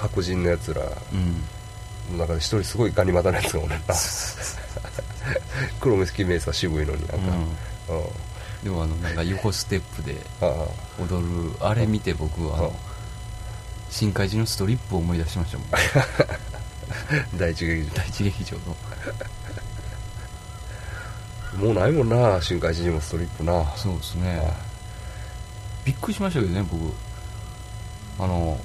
[0.00, 2.16] 白人のやつらうん。
[2.16, 3.76] の中で一人すごいガニ股のやつがおるな
[5.80, 7.28] 黒木メイさん渋いのになんか、
[7.88, 7.98] うん。
[7.98, 8.06] うん
[8.62, 10.66] でもあのなんか横ステップであ
[10.98, 12.76] 踊るあれ見て僕はあうんの
[13.88, 15.66] 深海寺のストリップを思い出しましたもん。
[15.72, 15.78] あ
[17.36, 18.76] 第一劇第一劇場の。
[21.58, 23.64] 場もうないもんな深海地にもストリップな。
[23.76, 24.42] そうですね。
[24.46, 24.54] あ。
[25.84, 26.92] びっくりしましたけどね僕。
[28.22, 28.60] あの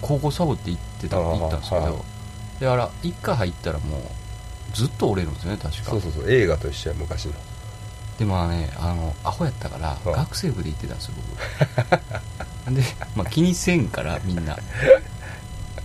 [0.00, 1.86] 高校サボって行ってた行ったんですけはい。
[1.86, 2.04] ど
[2.60, 4.00] であら一回入ったらもう
[4.74, 5.90] ずっと折れるんですよね確か。
[5.90, 7.32] そうそうそう映画と一緒や昔の。
[8.18, 11.14] でまあねあのアホやったからあ学生部で行ってたんですよ
[12.66, 12.74] 僕。
[12.74, 12.82] で、
[13.14, 14.56] まあ、気にせんからみんな。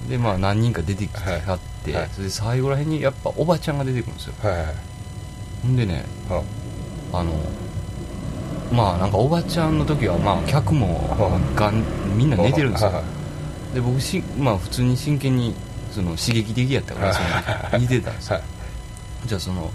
[0.09, 2.01] でまあ何人か出てきてはって、はい。
[2.01, 4.33] はいそれで最後らへんにやっぱおばちゃんが出てくるんですよ。
[4.41, 4.65] はいはい。
[4.65, 4.75] はい
[5.63, 6.41] ほんでねあ
[7.13, 7.31] あの
[8.71, 11.15] まあなんかおばちゃんの時はまあ客も
[11.55, 11.83] がん
[12.17, 12.87] みんな寝てるんですよ。
[12.89, 13.22] はいはい
[13.73, 15.55] で僕しまあ普通に真剣に
[15.91, 17.21] その刺激的やったからそ
[17.77, 18.35] のてたんですよ。
[18.35, 18.43] はい。
[19.27, 19.71] じゃあその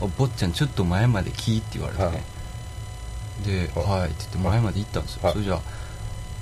[0.00, 2.24] お坊ちゃんちょっと前まで来いって言われてね、
[3.44, 4.00] で「はい。
[4.00, 5.32] はい」って言って前まで行ったんですよ、はい。
[5.32, 5.54] それじゃ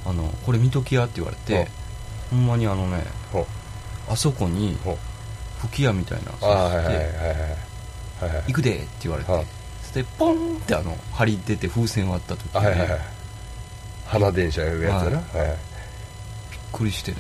[0.07, 1.69] ああの「これ見ときや」って言われて、はい。
[2.31, 3.05] ほんまにあのね
[4.09, 4.77] あそこに
[5.61, 9.47] 吹き矢みたいなのああはいはいはいて行くで」って言われて、はい。
[9.83, 13.01] それでポンってあの針出て風船割った時に、はいはいはい。
[14.07, 15.70] 花電車いうやつだな、はい
[16.73, 17.19] くりしてね。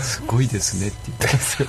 [0.00, 1.68] すごいですねって言ったんですよ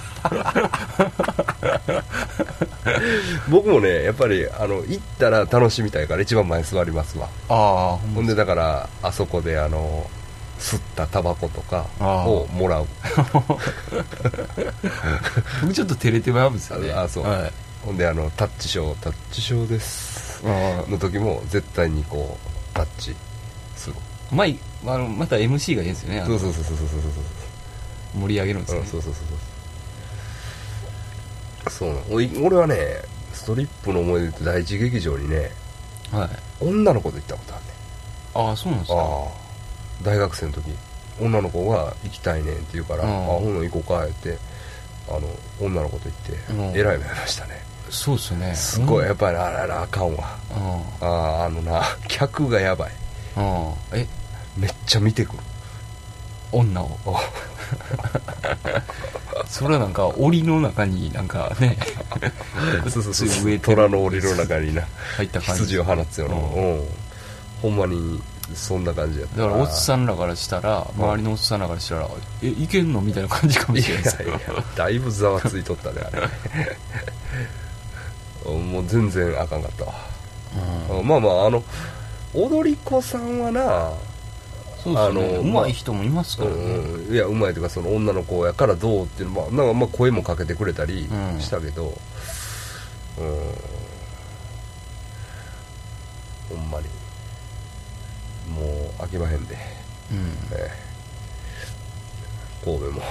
[3.49, 7.27] 僕もねやっぱりあの行ったら楽しみたいから一番前座りますわ。
[7.49, 10.09] ああほほんでだからあそこであの
[10.59, 12.87] 吸ったタバコとかをもらう。
[15.61, 16.93] 僕ちょっと照れてまうんですよね。
[16.93, 17.27] ああそう。
[17.27, 17.51] はい、
[17.85, 20.41] ほんであのタッチショータッチショーです。
[20.45, 20.83] あ。
[20.89, 23.15] の時も絶対にこうタッチ
[24.33, 24.45] ま
[24.93, 26.37] あのまた MC がいいんですよねあの。
[26.39, 29.37] そうそうそうそうそうそう盛り上げるんですねそうそうそうそう
[31.71, 32.75] そうなのおい俺はね
[33.33, 35.51] ストリップの思い出って第一劇場にね
[36.11, 36.29] はい
[36.63, 37.71] 女の子と行ったことあるね
[38.35, 39.27] ああそうなんですか
[40.03, 40.71] 大学生の時
[41.19, 44.37] 女の子が行きたいねんって言うから、あほんの行こうかって
[45.07, 45.21] あの
[45.61, 52.91] 女の子と行って、えらい目ましたねそうですよねすごいやっぱりあららあかんわあああのな客がやばい
[53.35, 54.07] ああえ
[54.57, 55.39] めっちゃ見てくる。
[56.51, 56.97] 女を。
[59.47, 61.77] それはなんか檻の中になんかね
[62.89, 63.59] そうそうそう。
[63.59, 64.83] 虎の檻の中にな。
[65.17, 65.63] 入った感じ。
[65.63, 66.43] 羊を放つような、うん。
[66.43, 66.87] うん。
[67.61, 68.21] ほんまに
[68.53, 69.37] そんな感じやった。
[69.37, 72.07] だからおっさんらからしたら周りのおっさんらからしたら
[72.41, 74.03] えいけんのみたいな感じかもいしれない。
[74.03, 74.17] です
[74.75, 76.29] だいぶざわついとったねあれ。
[78.53, 79.93] もう全然あかんかったわ。
[80.99, 81.07] うん。
[81.07, 81.63] まあまああの
[82.33, 83.91] 踊り子さんはな
[84.83, 85.29] そうですよね。
[85.29, 87.13] あのうまい人もいますからね、うんうん。
[87.13, 91.39] いやうまいというかその女の子やからどうっていうのまあなんかまあ声もかけてくれたりうん。
[91.39, 91.97] したけど
[93.17, 93.23] うん。
[96.49, 96.87] ほんまに
[98.53, 98.61] も
[98.99, 99.55] う飽きまへんで、
[100.11, 100.17] うん。
[100.51, 100.71] ええ。
[102.65, 103.01] 神戸も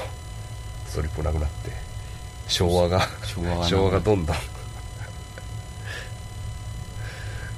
[0.86, 1.70] ストリップなくなって
[2.48, 4.36] 昭和が昭和がな昭和がどんどん。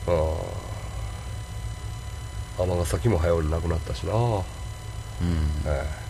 [0.07, 0.64] ああ
[2.59, 4.43] 尼崎も早うになくなったしな、うん。
[5.67, 6.05] え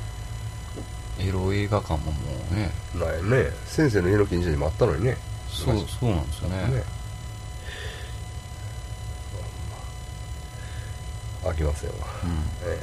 [1.18, 2.12] エロ映画館もも
[2.50, 2.70] うね。
[2.96, 3.50] えないね。
[3.66, 5.16] 先生の家の近所にもあったのにね。
[5.48, 6.56] そうそうなんですよね。
[6.68, 6.82] ね。
[11.44, 12.30] 飽きませんわ、うん。
[12.70, 12.78] え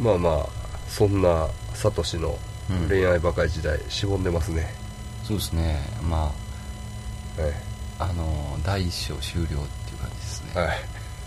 [0.00, 0.02] え。
[0.02, 0.48] まあまあ
[0.88, 2.38] そんなサトシの
[2.68, 2.88] うん。
[2.88, 4.74] 恋愛バカイ時代しぼんでますね、
[5.22, 5.80] そうですね。
[6.02, 6.32] ま
[7.38, 7.54] え
[7.98, 9.62] ああの第一章終了っていう
[9.98, 10.78] 感じですね、えはい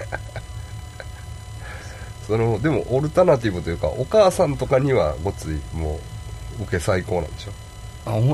[2.27, 5.99] そのでもオルタナティブというかお母さんとかにはごっついも
[6.59, 7.51] う受け最高なんでしょ？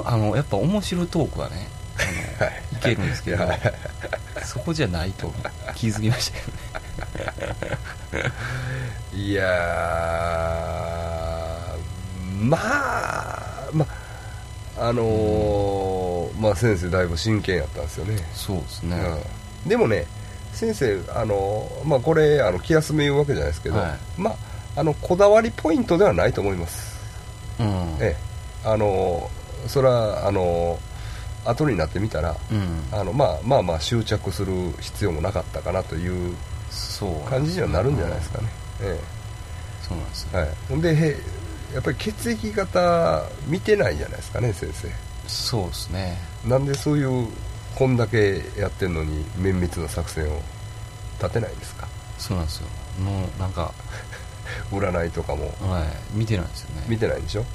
[0.06, 2.02] ああのやっぱ面白トークはねあ
[2.42, 2.64] のはい。
[2.74, 3.60] いけるんですけどはい。
[4.46, 5.32] そこじゃないと
[5.76, 6.46] 気づきましたけ
[8.18, 8.32] どね。
[9.14, 13.86] いやーまあま
[14.78, 18.98] ああのーまあ先生だいぶ真剣やったんですよね、そうですね、
[19.64, 20.06] うん、でもね
[20.56, 24.00] 先生あの、まあ、これあの気休め言うわけじゃないですけど、はい。
[24.18, 24.36] まあ
[24.78, 27.00] あのこだわりポイントではないと思います、
[27.60, 27.68] うん。
[28.00, 28.68] ええ。
[28.68, 29.30] あの
[29.68, 30.78] それはあの
[31.46, 32.84] 後になってみたらうん。
[32.92, 36.36] あの、まあ、まあまあ執着する必要もなかったかなという
[37.30, 38.48] 感じにはなるんじゃないですかね、
[38.82, 39.00] え
[39.88, 40.30] そうなんですよ。
[40.34, 41.18] えはい、ほんでへ
[41.74, 44.90] やっぱり血液型見てないじゃないですかね先生。
[45.28, 46.18] そうですね。
[46.46, 47.28] なんでそういう
[47.76, 50.42] こんだけやってんのに綿密な作戦を
[51.20, 51.88] 立てないんですか？
[52.18, 52.68] そうなんですよ。
[53.04, 53.74] もうなんか、
[54.72, 55.54] 占いとかも。
[55.60, 56.84] はい、見てないんですよね。
[56.88, 57.46] 見てないんでしょ、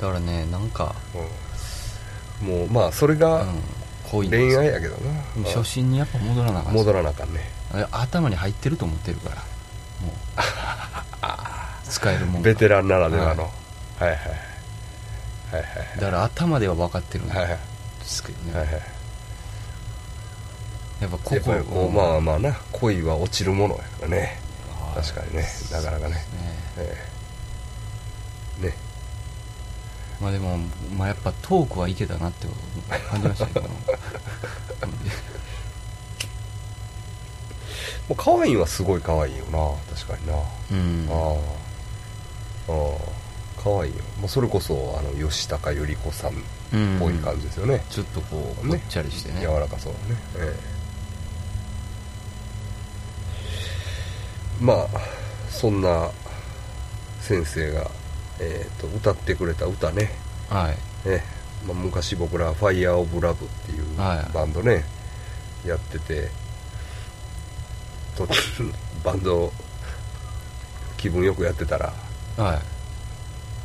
[0.00, 0.94] だからねなんか、
[2.42, 3.46] うん、もうまあそれうが
[4.10, 7.50] 恋愛やけどな、初心にやっぱ戻らなあかん戻らなあかんね。
[7.72, 9.36] あ頭に入ってると思ってるから。
[9.36, 9.42] も
[10.12, 10.14] う。
[11.90, 12.46] 使えるもんが。
[12.50, 15.56] ベテランならではの、ははい、はいはい。
[15.56, 17.58] はいだから頭では分かってるんではいはい
[18.08, 18.74] はいすけどね、はいはい。
[21.00, 24.40] やっぱここやっぱりこうまあまあな恋は落ちるものやからね。
[24.70, 25.46] はい確かにね。
[25.70, 26.14] なかなかね。
[26.14, 26.22] ね。
[26.78, 27.06] え
[28.62, 28.66] え。
[28.66, 28.74] ね。
[30.20, 30.58] まあでも、
[30.96, 32.48] まあ、やっぱトークはいけたなって
[33.08, 33.68] 感じましたけど。
[38.08, 39.58] もう可愛いはすごい可愛いよな
[39.94, 40.32] 確かにな。
[40.72, 41.06] うん。
[41.10, 41.36] あ
[42.68, 42.74] あ
[43.62, 44.02] 可愛いよ。
[44.18, 46.42] もうそれこそあの吉高由里子さん
[46.98, 49.40] ぽい感じですよね、ちょっとこうぽっちゃりしてね。
[49.40, 50.56] 柔らかそうなね、え
[54.60, 54.64] え。
[54.64, 54.86] まあ
[55.50, 56.10] そんな
[57.20, 57.90] 先生が、
[58.40, 60.10] えー、と歌ってくれた歌ね、
[60.48, 60.78] はい。
[61.06, 61.66] ええ。
[61.66, 64.32] まあ、昔僕ら「ファイヤーオブラブっていうはい。
[64.32, 64.84] バンドね、
[65.64, 66.30] やってて
[68.14, 68.28] と
[69.02, 69.52] バンド
[70.96, 71.92] 気分よくやってたら
[72.36, 72.60] は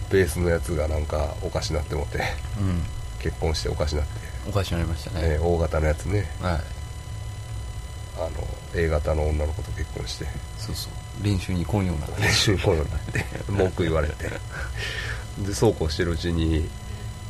[0.09, 2.17] ベースのやつがなんかおかしなって思って。
[2.17, 2.21] い
[2.59, 2.83] うん
[3.23, 4.09] 結婚しておかしなって、
[4.49, 6.29] おかしくなりましたね、ええ大型のやつね。
[6.41, 6.61] はい。
[8.15, 8.29] あの
[8.75, 10.25] A 型の女の子と結婚して。
[10.57, 11.23] そうそう。
[11.23, 13.25] 練習に来んようになって練習に来るようになって。
[13.49, 14.29] 文句言われて。
[15.39, 16.69] でそうこうしてるうちに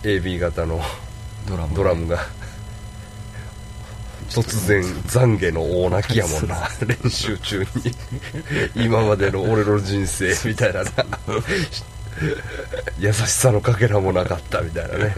[0.02, 0.82] AB 型の
[1.48, 2.26] ドラムドラムが
[4.30, 6.68] 突然懺悔の大泣きやもんな。
[6.86, 7.68] 練習中に。
[8.76, 10.92] 今までの俺の人生みたいなな。
[13.00, 15.16] 優しさのかけらもなかったみたいなね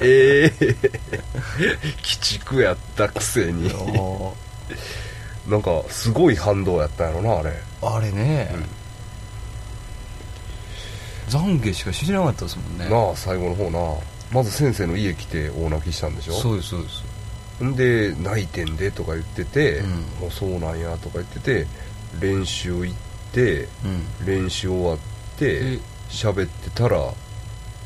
[0.00, 3.70] ええ鬼畜やったくせに。
[5.48, 7.52] なんかすごい反動やったんやろなあれ。
[7.82, 8.50] あれね、
[11.28, 12.88] 懺悔しかしなかったですもんね。
[12.88, 13.96] なあ最後の方な。
[14.32, 16.32] まず先生の家来て大泣きしたんでしょ？
[16.32, 17.04] そうですそうです。
[17.62, 19.90] んで泣いてんでとか言ってて、うん。
[20.20, 21.66] もうそうなんやとか言ってて
[22.20, 22.98] 練習行っ
[23.32, 24.26] てうん。
[24.26, 24.98] 練習終わっ
[25.36, 25.78] てで
[26.08, 27.12] 喋ってたら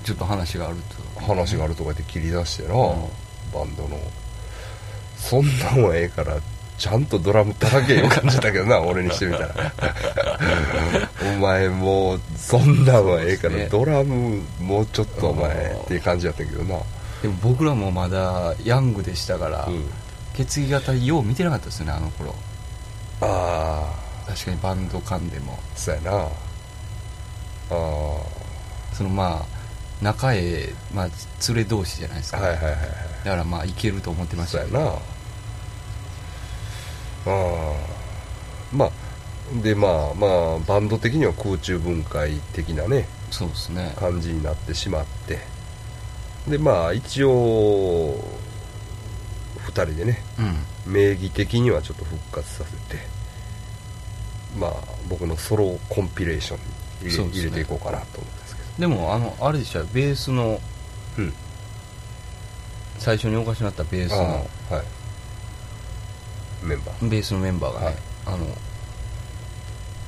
[0.05, 0.77] ちょっと話がある
[1.17, 2.75] と話があるとか言って切り出してな、ん。
[3.53, 3.99] バンドの。
[5.17, 6.37] そんなんはええから
[6.79, 9.73] ちゃんとドラム叩けよ感じだけどな 俺にしてみたら。
[11.35, 13.69] お前もうそんなんはええから、ね。
[13.71, 16.79] ドラムもうちょっとお前うんっていう感じやったけどな。
[17.21, 19.91] でも僕らもまだヤングでしたから、うん。
[20.35, 22.33] 血液型よう見てなかったですねあの頃。
[23.21, 23.93] あ
[24.27, 25.59] あ確かにバンド間でも。
[25.75, 26.13] そうやな。
[26.17, 26.29] ああ
[28.95, 29.58] そのまあ
[30.03, 31.09] 仲ええ、まあ、
[31.49, 32.81] 連れ同士じゃないですか、はいはいはいはい。
[33.25, 34.97] だからまあいけると思ってましたけどそうやな。
[37.27, 37.75] ああ
[38.73, 38.91] まあ
[39.63, 43.09] でまあまあバンド的には空中分解的なね。
[43.31, 43.95] そうですね。
[43.99, 45.39] 感じになってしまって。
[46.47, 48.23] でまあ一応
[49.67, 50.23] 2人でね。
[50.87, 50.93] うん。
[50.93, 53.03] 名義的にはちょっと復活させて。
[54.59, 54.73] まあ
[55.09, 57.31] 僕のソロコンピレーションに入れ,、ね。
[57.33, 58.38] 入れていこうかなと思うん
[58.79, 59.87] でもあのあれでしたよ。
[59.93, 60.61] ベースの
[61.16, 61.35] どうん。
[62.99, 64.85] 最初におかしなったベースあのあはい。
[66.62, 67.09] メンバー。
[67.09, 67.97] ベースのメンバーがね、はい。
[68.26, 68.39] あの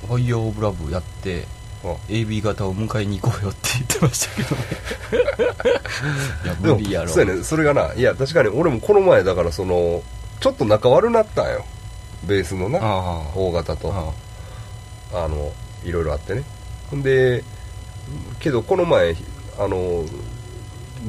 [0.07, 1.47] ファイヤーオブラブやって
[1.85, 4.63] あ AB 型を迎えに行こうよって言ってましたけどね。
[6.45, 7.09] いやでも無理やろ。
[7.09, 7.43] そうやね。
[7.43, 10.03] それがないや確かに俺もこの前だからその
[10.41, 11.65] ちょっと仲悪なったんよ。
[12.25, 14.15] ベースのなあ大型と。
[15.13, 15.53] あの
[15.85, 16.45] いろいろあってね。
[16.91, 17.43] ほんで
[18.39, 19.15] けどこの前
[19.59, 20.05] あの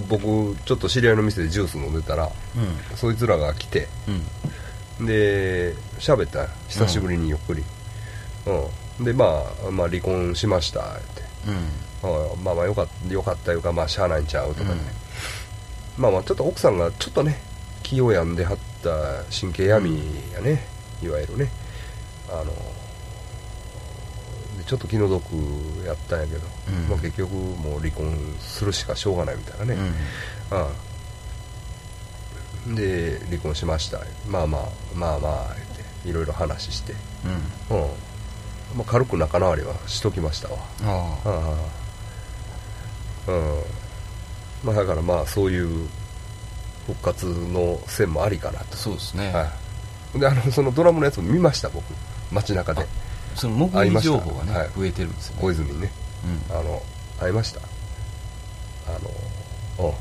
[0.08, 5.06] 僕ちょっと知り合いの店でジュース飲んでたらうそいつらが来てんうん。
[5.06, 7.64] で喋ったん久しぶりにゆっくり、
[9.00, 9.06] うん。
[9.06, 11.22] でまあ、まあ離婚しましたって。
[11.48, 11.92] うん。
[12.04, 14.82] あまあまあよかったよかったいうかまあしゃあないんちゃうとかね、
[15.98, 17.42] まあまあちょっと奥さんがちょっとね
[17.84, 18.90] 気を病んではった
[19.32, 19.92] 神経闇
[20.34, 20.66] やね、
[21.04, 21.52] いわゆるね。
[22.30, 22.52] あので
[24.72, 25.26] ちょっと気の毒
[25.86, 26.88] やったんやけど、うん。
[26.88, 29.74] まあ、結局もう離婚するしかしょうがないみたいなね、
[30.50, 30.58] うん。
[30.58, 30.70] あ
[32.70, 32.74] あ。
[32.74, 34.00] で離婚しました。
[34.30, 34.62] まあまあ
[34.96, 35.68] まあまあ言っ
[36.04, 36.94] ていろいろ話して。
[37.70, 37.78] うん。
[37.80, 37.88] うん、
[38.78, 40.58] まあ、軽く仲直りはしときましたわ。
[40.84, 41.30] ああ。
[41.30, 41.58] あ
[43.28, 43.32] あ。
[43.34, 43.62] うん。
[44.64, 45.90] まあだからまあそういう
[46.88, 48.78] 復活の線もありかなと。
[48.78, 49.52] そうですね、は
[50.16, 50.20] い。
[50.20, 51.84] であのそのドラムのやつも見ました僕。
[52.32, 52.88] 街中で
[53.36, 55.42] その目撃情報がね、会い増えてるんですよね。
[55.42, 55.92] 小泉にね。
[56.50, 56.56] うん。
[56.56, 56.82] あの
[57.20, 57.62] 会いました。
[58.88, 58.92] あ
[59.80, 59.92] のう。
[59.92, 59.94] ん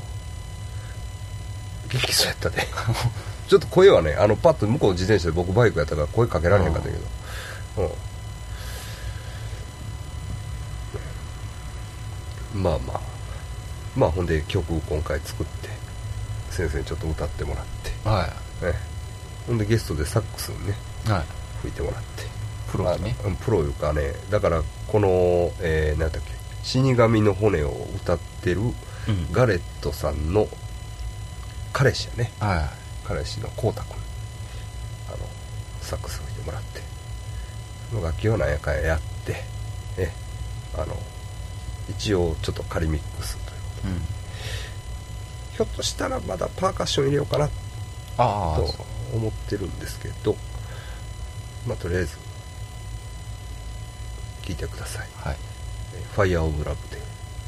[1.88, 2.66] 元気そうやったで。
[3.48, 6.94] ちょっと声はねあのパッと向こう自転車で僕バイクやったから声かけられへんかったけ
[7.76, 7.92] ど。
[12.54, 12.62] うん。
[12.62, 13.00] まあまあ。
[13.96, 15.68] まあほんで曲今回作って
[16.50, 18.26] 先生にちょっと歌ってもらって、は
[18.62, 18.74] ね、
[19.46, 20.76] ほんでゲストでサックスにね
[21.06, 21.24] いはい。
[21.62, 22.24] 吹いてもらって
[22.70, 23.16] プロにね。
[23.40, 24.12] プロいうかね。
[24.30, 25.08] だからこの、
[25.60, 26.30] えー、何だっけ。
[26.62, 28.72] 死神の骨を歌ってるうん。
[29.32, 30.46] ガレットさんの
[31.72, 32.32] 彼氏やね。
[32.38, 32.70] は
[33.04, 33.90] 彼氏のこうたくん。
[33.92, 33.96] あ
[35.12, 35.18] の
[35.80, 36.80] サックス吹いてもらって。
[37.90, 39.44] その楽器はなんやかんややって。
[39.96, 40.12] え
[40.76, 40.96] あの
[41.88, 43.92] 一応ちょっと仮ミックスという。
[43.92, 44.00] い、うん、
[45.56, 47.48] ひょっとしたらまだパーカッション入れようかな。
[48.16, 48.74] と
[49.14, 50.36] 思ってるんですけど。
[51.66, 52.16] まあとりあえず
[54.42, 55.08] 聞いてください。
[55.16, 55.36] はい
[56.14, 57.00] 「ファイヤーオブラブで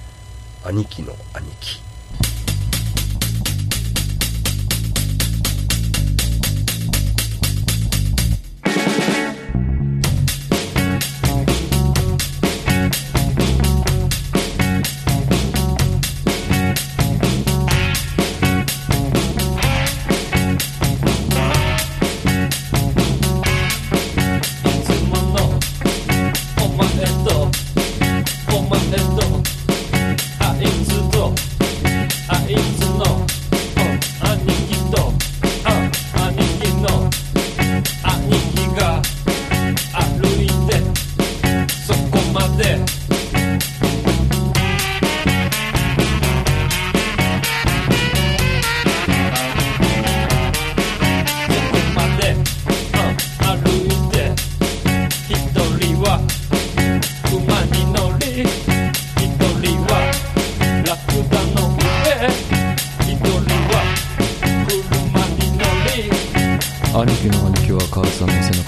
[0.64, 1.82] 「兄貴の兄貴」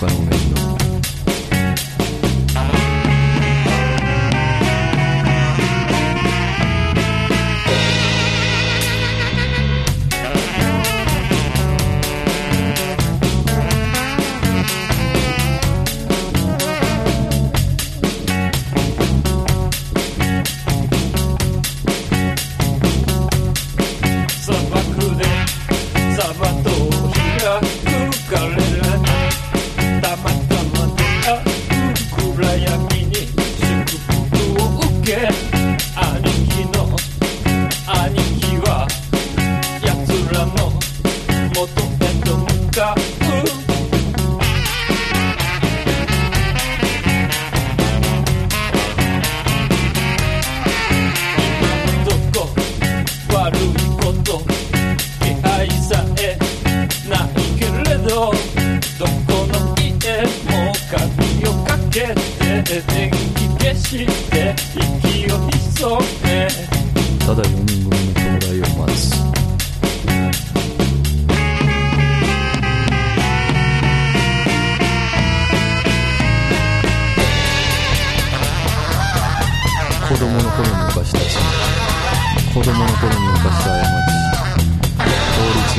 [0.09, 0.34] さ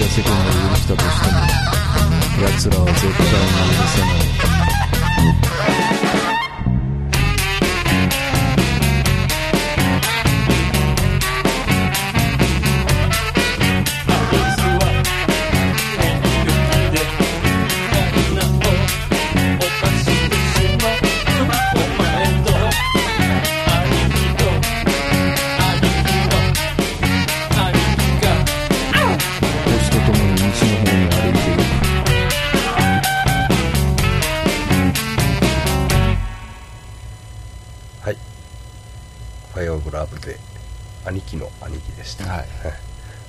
[0.06, 1.40] が世間が許したとしても
[2.48, 4.08] 奴らは絶対に許せな
[6.12, 6.15] い。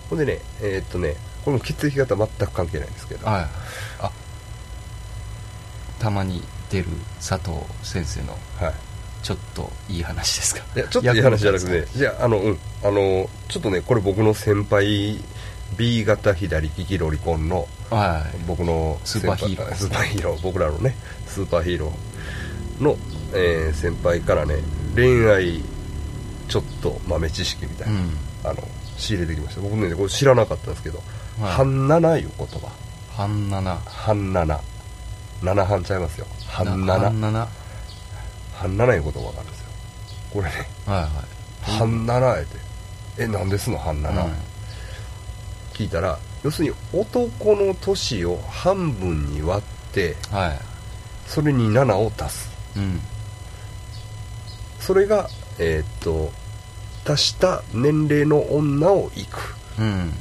[0.09, 3.47] ほんでねえーっとねこれも血液型全く関係ないんですけど、はい。
[4.01, 4.11] あ
[5.99, 6.87] たまに出る
[7.17, 8.75] 佐藤先生のはい。
[9.23, 10.63] ちょっといい話ですか？
[10.77, 12.59] いやちょっといい話じゃなくてじゃああのうん。
[12.85, 15.21] あのちょっとねこれ僕の先輩
[15.77, 18.39] B 型左利きロリコンのはい。
[18.47, 19.75] 僕のスーパーヒーロー。
[19.75, 20.43] スーパーヒーロー。
[20.43, 20.95] 僕らのね
[21.27, 22.83] スーパーヒーロー。
[22.83, 22.97] の、
[23.33, 24.57] えー先輩からね
[24.95, 25.63] 恋愛
[26.49, 28.11] ちょっと豆知識みたいな、うん。
[28.45, 29.61] あの仕入れてきました。
[29.61, 31.03] 僕ねこれ知らなかったんですけど
[31.40, 31.53] 「はい。
[31.53, 32.72] 半七」いう言葉。
[33.16, 33.76] 半七。
[33.86, 34.61] 半七。
[35.42, 36.26] 七半ちゃいますよ。
[36.47, 37.01] 半七。
[37.01, 37.38] 半七。
[37.38, 37.49] はい
[38.57, 39.66] 半七いう言葉があるんですよ。
[40.32, 41.11] これねは
[41.66, 42.66] い半七えて。
[43.18, 44.32] えなんですの半七、うん
[45.72, 50.59] 聞いたら要するに男の年を半分に割ってはい。
[51.26, 52.51] それに7を足す。
[52.76, 53.01] うん。
[54.80, 55.28] それが
[55.59, 56.30] えーっと
[57.07, 59.55] 足した年齢の女をいく。
[59.79, 60.13] うん。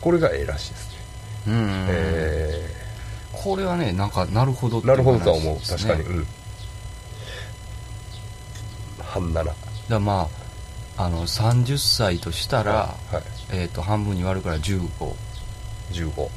[0.00, 0.96] これがええらしいですね、
[1.48, 1.86] うん。
[1.88, 2.74] え
[3.32, 5.56] これはねなんかなるほどなるほどとは思う。
[5.58, 6.02] 確かに。
[6.02, 6.26] うん。
[9.02, 9.44] 半七。
[9.44, 9.58] だか
[9.88, 10.28] らま
[10.96, 13.22] ああの30歳としたら、はい。
[13.50, 14.88] えー、と半分に割るから15
[15.92, 16.28] 15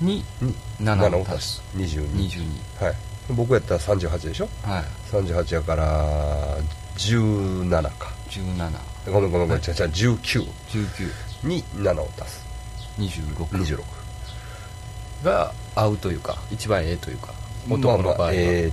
[0.00, 1.32] にに7 7を足す。
[1.32, 1.62] を足す。
[1.98, 2.08] 22
[2.80, 2.94] 22はい。
[3.30, 4.48] 僕やったら38でしょ？
[4.62, 4.84] はい。
[5.10, 6.56] 38やから
[6.96, 8.12] 17か。
[8.30, 9.60] 17ごめんごめんごめん、はい。
[9.60, 12.46] じゃじゃ19 19に7を足す。
[12.98, 13.82] 26 26
[15.24, 17.28] が合うというか一番ええというか
[17.68, 18.70] 男の場合は、まあまあえ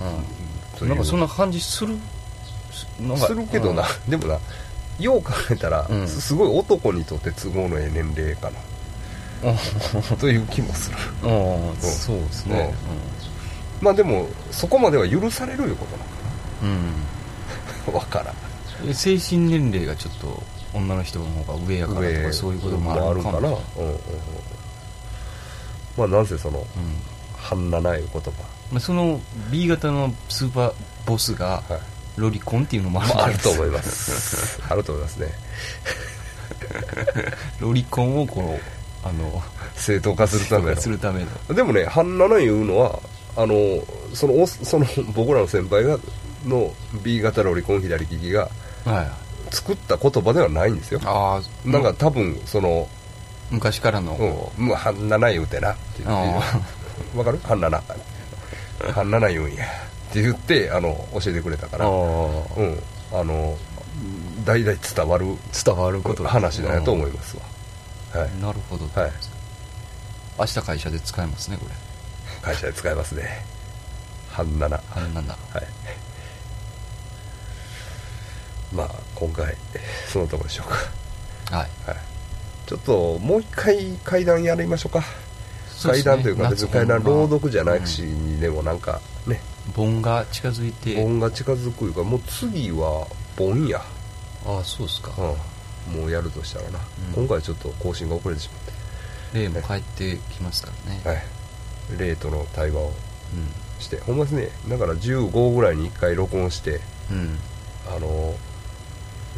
[0.80, 0.88] うん。
[0.88, 1.96] なんかそんな感じする？
[3.16, 4.10] するけどな、うん。
[4.10, 4.38] でもな
[4.98, 6.08] よう考えたら、うん。
[6.08, 8.58] すすごい男にとって都合のええ年齢かな。
[10.16, 10.96] という気もする。
[11.22, 11.68] うん。
[11.68, 12.74] うんそうですね。
[13.80, 16.04] まあでもそこまでは許されるいうことな
[16.62, 17.13] うん、のかな
[17.92, 18.94] わからん。
[18.94, 23.38] 精神年齢がちょっと女の人の方が上やからとかそういうこともあるかも。
[23.38, 24.00] うんうんうん、
[25.96, 26.66] まあなんせそのうん
[27.36, 28.30] 半七いう言葉
[28.72, 29.20] まあ、その
[29.50, 30.72] B 型のスーパー
[31.06, 31.94] ボスがはい。
[32.16, 33.14] ロリコンっていうのもある。
[33.14, 34.62] まあ、あるとい思います。
[34.70, 35.32] あると思いますね。
[37.58, 39.42] ロリコンをこうあの
[39.74, 40.80] 正当化するための。
[40.80, 41.54] するための。
[41.54, 43.00] でもね半七いうのは
[43.36, 43.54] あの
[44.14, 45.98] そのおその僕らの先輩が
[46.44, 46.72] の
[47.02, 48.48] B 型ロリコン左利きが
[48.84, 49.24] はい。
[49.54, 51.00] 作った言葉ではないんですよ。
[51.04, 52.88] ああなんか多分その
[53.50, 54.14] 昔からの。
[54.16, 55.72] こうん、もう半七言うてな。
[55.72, 57.82] って言あってわかる半七
[58.92, 59.64] 半七言うんや。
[59.64, 61.86] って言ってあの教えてくれたから。
[61.86, 62.82] あうん。
[63.12, 63.56] あの
[64.44, 65.26] 代々伝わる
[65.64, 67.42] 伝わること話なんやと思いますわ。
[68.20, 68.40] はい。
[68.40, 69.12] なるほど、はい。
[70.38, 71.74] 明日会社で使えますねこれ。
[72.42, 73.44] 会社で使えますね。
[74.34, 75.64] 半七あれなんだはい
[78.74, 79.54] まあ今回
[80.08, 80.70] そのところでしょう
[81.50, 81.56] か。
[81.56, 81.68] はい。
[81.86, 81.96] はい。
[82.66, 85.04] ちょっともう一回階段やりましょうか。
[85.82, 89.40] 階段というか別に階段朗読じゃなくしにでもなんかね。
[89.74, 90.94] 盆が近づいて。
[91.02, 93.06] 盆が近づくいうかもう次は
[93.36, 93.80] 盆や、
[94.46, 95.12] ああそうですか。
[95.18, 97.24] うん、もうやるとしたらな、うん。
[97.26, 98.50] 今回ちょっと更新が遅れてし
[99.32, 102.92] 例も帰ってきますからね、まって、はい、霊との対話を
[103.78, 103.98] うして。
[103.98, 104.48] ほんまですね。
[104.68, 106.74] だから15ぐらいに1回録音してん
[107.10, 107.38] うん。
[107.94, 108.34] あの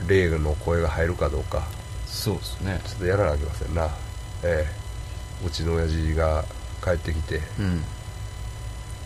[0.07, 1.67] 霊の声が入るかどうか。
[2.07, 2.81] そうですね。
[2.85, 3.91] ちょっとやらなきゃいけませんな。
[4.43, 5.47] ええ。
[5.47, 6.45] うちの親父が
[6.83, 7.41] 帰ってきて。
[7.59, 7.85] うん。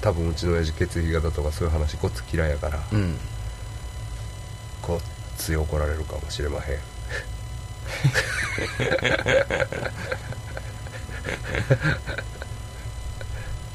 [0.00, 3.16] 多分うちの親父血液型とかそういう話ごっつ嫌いやから、うん。
[4.82, 5.00] ごっ
[5.36, 6.78] つい怒られるかもしれまへん。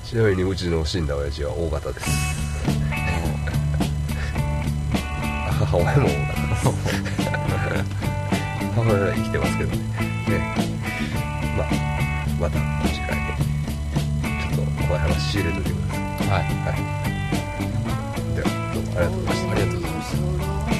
[0.03, 2.09] ちなみにうちの死んだ親父は O 型です。
[5.59, 6.44] 母親も O 型
[9.15, 9.77] 生きてますけどね。
[9.77, 9.83] ね。
[11.57, 11.67] まあ
[12.39, 13.09] また次回
[14.53, 16.05] ちょっと怖い話仕入れといてください。
[16.27, 16.43] はい。
[16.43, 18.35] はい。
[18.35, 19.51] ではどうもありがとうございました。
[19.51, 20.74] ありがとうございました